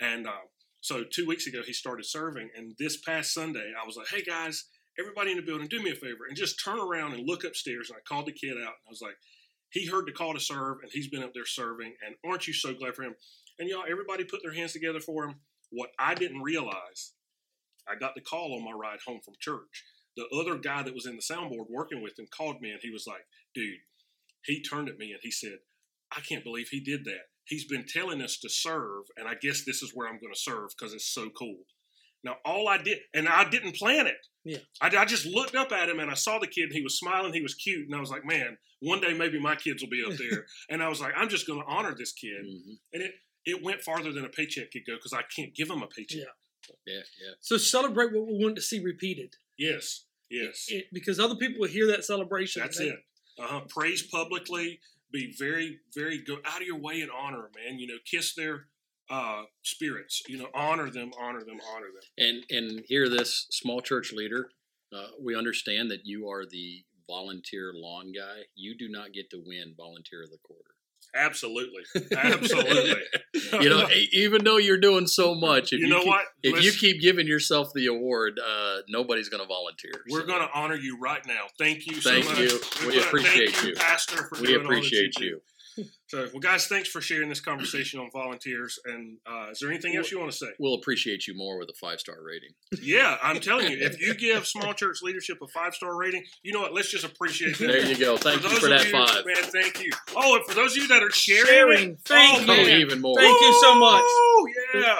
and 0.00 0.26
uh, 0.26 0.46
so 0.80 1.04
two 1.04 1.26
weeks 1.26 1.46
ago 1.46 1.62
he 1.64 1.72
started 1.72 2.04
serving. 2.04 2.50
And 2.56 2.74
this 2.78 2.98
past 2.98 3.32
Sunday, 3.32 3.72
I 3.80 3.86
was 3.86 3.96
like, 3.96 4.08
"Hey 4.08 4.22
guys, 4.22 4.64
everybody 4.98 5.30
in 5.30 5.36
the 5.36 5.42
building, 5.42 5.68
do 5.68 5.82
me 5.82 5.90
a 5.90 5.94
favor 5.94 6.26
and 6.28 6.36
just 6.36 6.62
turn 6.62 6.78
around 6.78 7.14
and 7.14 7.26
look 7.26 7.44
upstairs." 7.44 7.90
And 7.90 7.96
I 7.96 8.02
called 8.08 8.26
the 8.26 8.32
kid 8.32 8.52
out, 8.52 8.76
and 8.78 8.86
I 8.86 8.90
was 8.90 9.02
like, 9.02 9.16
"He 9.70 9.86
heard 9.86 10.06
the 10.06 10.12
call 10.12 10.34
to 10.34 10.40
serve, 10.40 10.78
and 10.82 10.90
he's 10.92 11.08
been 11.08 11.22
up 11.22 11.34
there 11.34 11.46
serving. 11.46 11.94
And 12.04 12.14
aren't 12.24 12.46
you 12.46 12.54
so 12.54 12.74
glad 12.74 12.94
for 12.94 13.02
him?" 13.02 13.14
And 13.58 13.68
y'all, 13.68 13.84
everybody 13.88 14.24
put 14.24 14.42
their 14.42 14.54
hands 14.54 14.72
together 14.72 15.00
for 15.00 15.24
him. 15.24 15.36
What 15.70 15.90
I 15.98 16.14
didn't 16.14 16.42
realize, 16.42 17.12
I 17.88 17.96
got 17.96 18.14
the 18.14 18.20
call 18.20 18.54
on 18.54 18.64
my 18.64 18.72
ride 18.72 19.00
home 19.06 19.20
from 19.24 19.34
church. 19.40 19.84
The 20.16 20.28
other 20.28 20.56
guy 20.56 20.82
that 20.82 20.94
was 20.94 21.06
in 21.06 21.16
the 21.16 21.22
soundboard 21.22 21.68
working 21.68 22.02
with 22.02 22.18
him 22.18 22.26
called 22.30 22.60
me, 22.60 22.70
and 22.70 22.80
he 22.82 22.90
was 22.90 23.06
like, 23.06 23.26
"Dude," 23.54 23.80
he 24.44 24.62
turned 24.62 24.88
at 24.88 24.98
me 24.98 25.10
and 25.12 25.20
he 25.22 25.30
said, 25.30 25.58
I 26.16 26.20
can't 26.20 26.44
believe 26.44 26.68
he 26.70 26.80
did 26.80 27.04
that. 27.04 27.28
He's 27.44 27.64
been 27.66 27.84
telling 27.86 28.20
us 28.22 28.38
to 28.38 28.48
serve, 28.48 29.04
and 29.16 29.28
I 29.28 29.34
guess 29.40 29.64
this 29.64 29.82
is 29.82 29.92
where 29.94 30.08
I'm 30.08 30.18
going 30.20 30.32
to 30.32 30.38
serve 30.38 30.70
because 30.76 30.92
it's 30.94 31.06
so 31.12 31.30
cool. 31.30 31.58
Now, 32.24 32.36
all 32.44 32.66
I 32.68 32.78
did, 32.78 32.98
and 33.14 33.28
I 33.28 33.48
didn't 33.48 33.76
plan 33.76 34.06
it. 34.08 34.16
Yeah. 34.44 34.58
I, 34.80 34.88
I 34.96 35.04
just 35.04 35.26
looked 35.26 35.54
up 35.54 35.70
at 35.70 35.88
him 35.88 36.00
and 36.00 36.10
I 36.10 36.14
saw 36.14 36.38
the 36.40 36.46
kid, 36.48 36.64
and 36.64 36.72
he 36.72 36.82
was 36.82 36.98
smiling, 36.98 37.32
he 37.32 37.42
was 37.42 37.54
cute, 37.54 37.86
and 37.86 37.94
I 37.94 38.00
was 38.00 38.10
like, 38.10 38.24
man, 38.24 38.58
one 38.80 39.00
day 39.00 39.14
maybe 39.14 39.38
my 39.40 39.54
kids 39.54 39.82
will 39.82 39.90
be 39.90 40.02
up 40.04 40.16
there. 40.18 40.46
and 40.70 40.82
I 40.82 40.88
was 40.88 41.00
like, 41.00 41.12
I'm 41.16 41.28
just 41.28 41.46
going 41.46 41.60
to 41.60 41.66
honor 41.68 41.94
this 41.96 42.12
kid. 42.12 42.44
Mhm. 42.44 42.78
And 42.94 43.02
it, 43.02 43.12
it 43.44 43.62
went 43.62 43.82
farther 43.82 44.12
than 44.12 44.24
a 44.24 44.28
paycheck 44.28 44.72
could 44.72 44.82
go 44.86 44.96
because 44.96 45.12
I 45.12 45.22
can't 45.34 45.54
give 45.54 45.70
him 45.70 45.82
a 45.82 45.86
paycheck. 45.86 46.18
Yeah. 46.18 46.74
Yeah, 46.84 46.94
yeah. 46.94 47.32
So 47.40 47.58
celebrate 47.58 48.12
what 48.12 48.26
we 48.26 48.42
want 48.42 48.56
to 48.56 48.62
see 48.62 48.80
repeated. 48.80 49.34
Yes, 49.56 50.06
yes. 50.28 50.64
It- 50.68 50.86
because 50.92 51.20
other 51.20 51.36
people 51.36 51.60
will 51.60 51.68
hear 51.68 51.86
that 51.88 52.04
celebration. 52.04 52.62
That's 52.62 52.78
They- 52.78 52.86
it. 52.88 52.98
Uh-huh. 53.38 53.60
Praise 53.68 54.02
publicly. 54.02 54.80
Be 55.16 55.34
very, 55.38 55.78
very 55.94 56.18
go 56.18 56.36
out 56.44 56.60
of 56.60 56.66
your 56.66 56.78
way 56.78 57.00
and 57.00 57.10
honor 57.10 57.46
'em, 57.46 57.52
man. 57.56 57.78
You 57.78 57.86
know, 57.86 57.98
kiss 58.04 58.34
their 58.34 58.68
uh, 59.08 59.44
spirits. 59.62 60.22
You 60.28 60.36
know, 60.36 60.50
honor 60.54 60.90
them, 60.90 61.10
honor 61.18 61.42
them, 61.42 61.58
honor 61.74 61.86
them. 61.86 62.02
And 62.18 62.44
and 62.50 62.84
hear 62.86 63.08
this, 63.08 63.46
small 63.50 63.80
church 63.80 64.12
leader. 64.12 64.50
Uh, 64.92 65.08
we 65.18 65.34
understand 65.34 65.90
that 65.90 66.04
you 66.04 66.28
are 66.28 66.44
the 66.44 66.84
volunteer 67.08 67.72
lawn 67.74 68.12
guy. 68.12 68.42
You 68.54 68.76
do 68.76 68.90
not 68.90 69.14
get 69.14 69.30
to 69.30 69.42
win 69.44 69.74
volunteer 69.74 70.22
of 70.22 70.30
the 70.30 70.38
quarter. 70.42 70.75
Absolutely, 71.16 71.82
absolutely. 72.16 73.02
You 73.52 73.68
know, 73.68 73.88
even 74.12 74.44
though 74.44 74.56
you're 74.58 74.78
doing 74.78 75.06
so 75.06 75.34
much, 75.34 75.72
if 75.72 75.80
you 75.80 75.86
you, 75.86 75.88
know 75.92 76.00
keep, 76.00 76.08
what? 76.08 76.24
If 76.42 76.56
you 76.62 76.70
Let's- 76.70 76.80
keep 76.80 77.00
giving 77.00 77.26
yourself 77.26 77.68
the 77.74 77.86
award, 77.86 78.38
uh, 78.44 78.78
nobody's 78.88 79.28
going 79.28 79.42
to 79.42 79.46
volunteer. 79.48 79.92
we're 80.10 80.20
So 80.20 80.26
going 80.26 80.40
to 80.40 80.48
honor 80.54 80.76
you 80.76 80.98
right 81.00 81.24
now. 81.26 81.46
Thank 81.58 81.86
you 81.86 82.00
so 82.00 82.10
Thank 82.10 82.26
much. 82.26 82.38
you. 82.38 82.60
We 82.88 83.00
appreciate 83.00 83.50
thank 83.50 83.66
you. 83.68 83.74
Pastor. 83.74 84.24
For 84.24 84.40
We 84.40 84.46
doing 84.48 84.56
all 84.60 84.62
that 84.72 84.76
appreciate 84.78 85.14
do. 85.14 85.40
You. 85.76 85.84
So, 86.08 86.28
well, 86.32 86.40
guys, 86.40 86.66
thanks 86.66 86.88
for 86.88 87.00
sharing 87.00 87.28
this 87.28 87.40
conversation 87.40 88.00
on 88.00 88.10
volunteers. 88.12 88.78
And 88.84 89.18
uh, 89.26 89.50
is 89.50 89.58
there 89.60 89.70
anything 89.70 89.96
else 89.96 90.10
you 90.10 90.18
want 90.18 90.30
to 90.30 90.36
say? 90.36 90.46
We'll 90.58 90.74
appreciate 90.74 91.26
you 91.26 91.36
more 91.36 91.58
with 91.58 91.68
a 91.68 91.74
five 91.80 92.00
star 92.00 92.16
rating. 92.24 92.50
Yeah, 92.80 93.16
I'm 93.22 93.40
telling 93.40 93.70
you, 93.70 93.78
if 93.80 94.00
you 94.00 94.14
give 94.18 94.46
small 94.46 94.72
church 94.72 94.98
leadership 95.02 95.38
a 95.42 95.48
five 95.48 95.74
star 95.74 95.96
rating, 95.96 96.24
you 96.42 96.52
know 96.52 96.60
what? 96.60 96.74
Let's 96.74 96.90
just 96.90 97.04
appreciate 97.04 97.58
them. 97.58 97.68
There 97.68 97.84
you 97.86 97.96
go. 97.96 98.16
Thank 98.16 98.42
you 98.42 98.50
for 98.50 98.68
that 98.68 98.84
you- 98.84 98.92
five. 98.92 99.24
man. 99.26 99.36
Thank 99.36 99.82
you. 99.82 99.90
Oh, 100.14 100.36
and 100.36 100.44
for 100.44 100.54
those 100.54 100.76
of 100.76 100.82
you 100.82 100.88
that 100.88 101.02
are 101.02 101.10
sharing, 101.10 101.46
Sharing. 101.46 101.96
Thank 102.04 102.48
oh, 102.48 102.52
you. 102.52 102.60
Oh, 102.60 102.66
man. 102.66 102.80
even 102.80 103.00
more. 103.00 103.16
Thank 103.16 103.40
you 103.40 103.60
so 103.60 103.74
much. 103.74 104.02
Oh 104.04 104.48
yeah. 104.74 104.96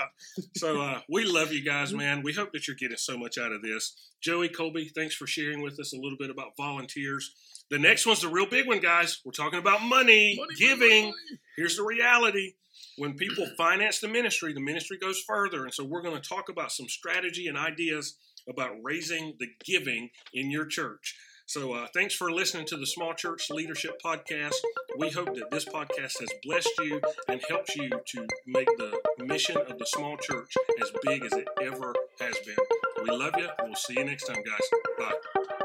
so 0.57 0.81
uh, 0.81 1.01
we 1.09 1.25
love 1.25 1.53
you 1.53 1.65
guys, 1.65 1.93
man. 1.93 2.23
We 2.23 2.33
hope 2.33 2.53
that 2.53 2.67
you're 2.67 2.77
getting 2.77 2.97
so 2.97 3.19
much 3.19 3.39
out 3.39 3.53
of 3.53 3.63
this. 3.63 3.97
Joey 4.23 4.49
Colby, 4.49 4.91
thanks 4.95 5.15
for 5.15 5.27
sharing 5.27 5.63
with 5.63 5.79
us 5.79 5.93
a 5.93 5.97
little 5.97 6.19
bit 6.19 6.31
about 6.31 6.57
volunteers. 6.57 7.35
The 7.71 7.79
next 7.79 8.07
one's 8.07 8.21
the 8.21 8.29
real 8.29 8.47
big 8.49 8.67
one, 8.67 8.81
guys. 8.81 9.21
We're 9.25 9.33
talking 9.33 9.59
about 9.59 9.83
money, 9.83 10.37
Money, 10.39 10.55
giving. 10.59 11.05
money. 11.07 11.15
Here's 11.57 11.77
the 11.77 11.83
reality. 11.85 12.53
When 12.97 13.15
people 13.15 13.47
finance 13.59 14.01
the 14.01 14.09
ministry, 14.09 14.53
the 14.53 14.61
ministry 14.61 14.99
goes 14.99 15.21
further. 15.27 15.65
And 15.65 15.75
so 15.75 15.85
we're 15.85 16.03
going 16.03 16.21
to 16.21 16.29
talk 16.29 16.49
about 16.49 16.73
some 16.73 16.89
strategy 16.89 17.47
and 17.49 17.59
ideas 17.59 18.17
about 18.49 18.71
raising 18.83 19.35
the 19.41 19.49
giving 19.65 20.11
in 20.33 20.51
your 20.51 20.67
church. 20.67 21.17
So 21.49 21.75
uh, 21.75 21.87
thanks 21.95 22.13
for 22.15 22.33
listening 22.33 22.67
to 22.67 22.77
the 22.77 22.87
Small 22.87 23.15
Church 23.15 23.51
Leadership 23.51 24.01
Podcast. 24.05 24.55
We 24.99 25.11
hope 25.11 25.33
that 25.37 25.51
this 25.53 25.65
podcast 25.65 26.19
has 26.19 26.29
blessed 26.43 26.71
you 26.81 27.01
and 27.29 27.41
helped 27.49 27.77
you 27.77 27.89
to 27.89 28.27
make 28.49 28.67
the 28.79 28.99
mission 29.25 29.57
of 29.57 29.79
the 29.79 29.87
small 29.87 30.17
church 30.17 30.53
as 30.83 30.91
big 31.05 31.25
as 31.25 31.33
it 31.35 31.47
ever 31.63 31.95
has 32.21 32.35
been. 32.45 32.57
We 33.05 33.17
love 33.17 33.35
you. 33.39 33.49
We'll 33.63 33.77
see 33.77 33.95
you 33.97 34.05
next 34.05 34.25
time, 34.27 34.43
guys. 34.43 34.69
Bye. 34.99 35.57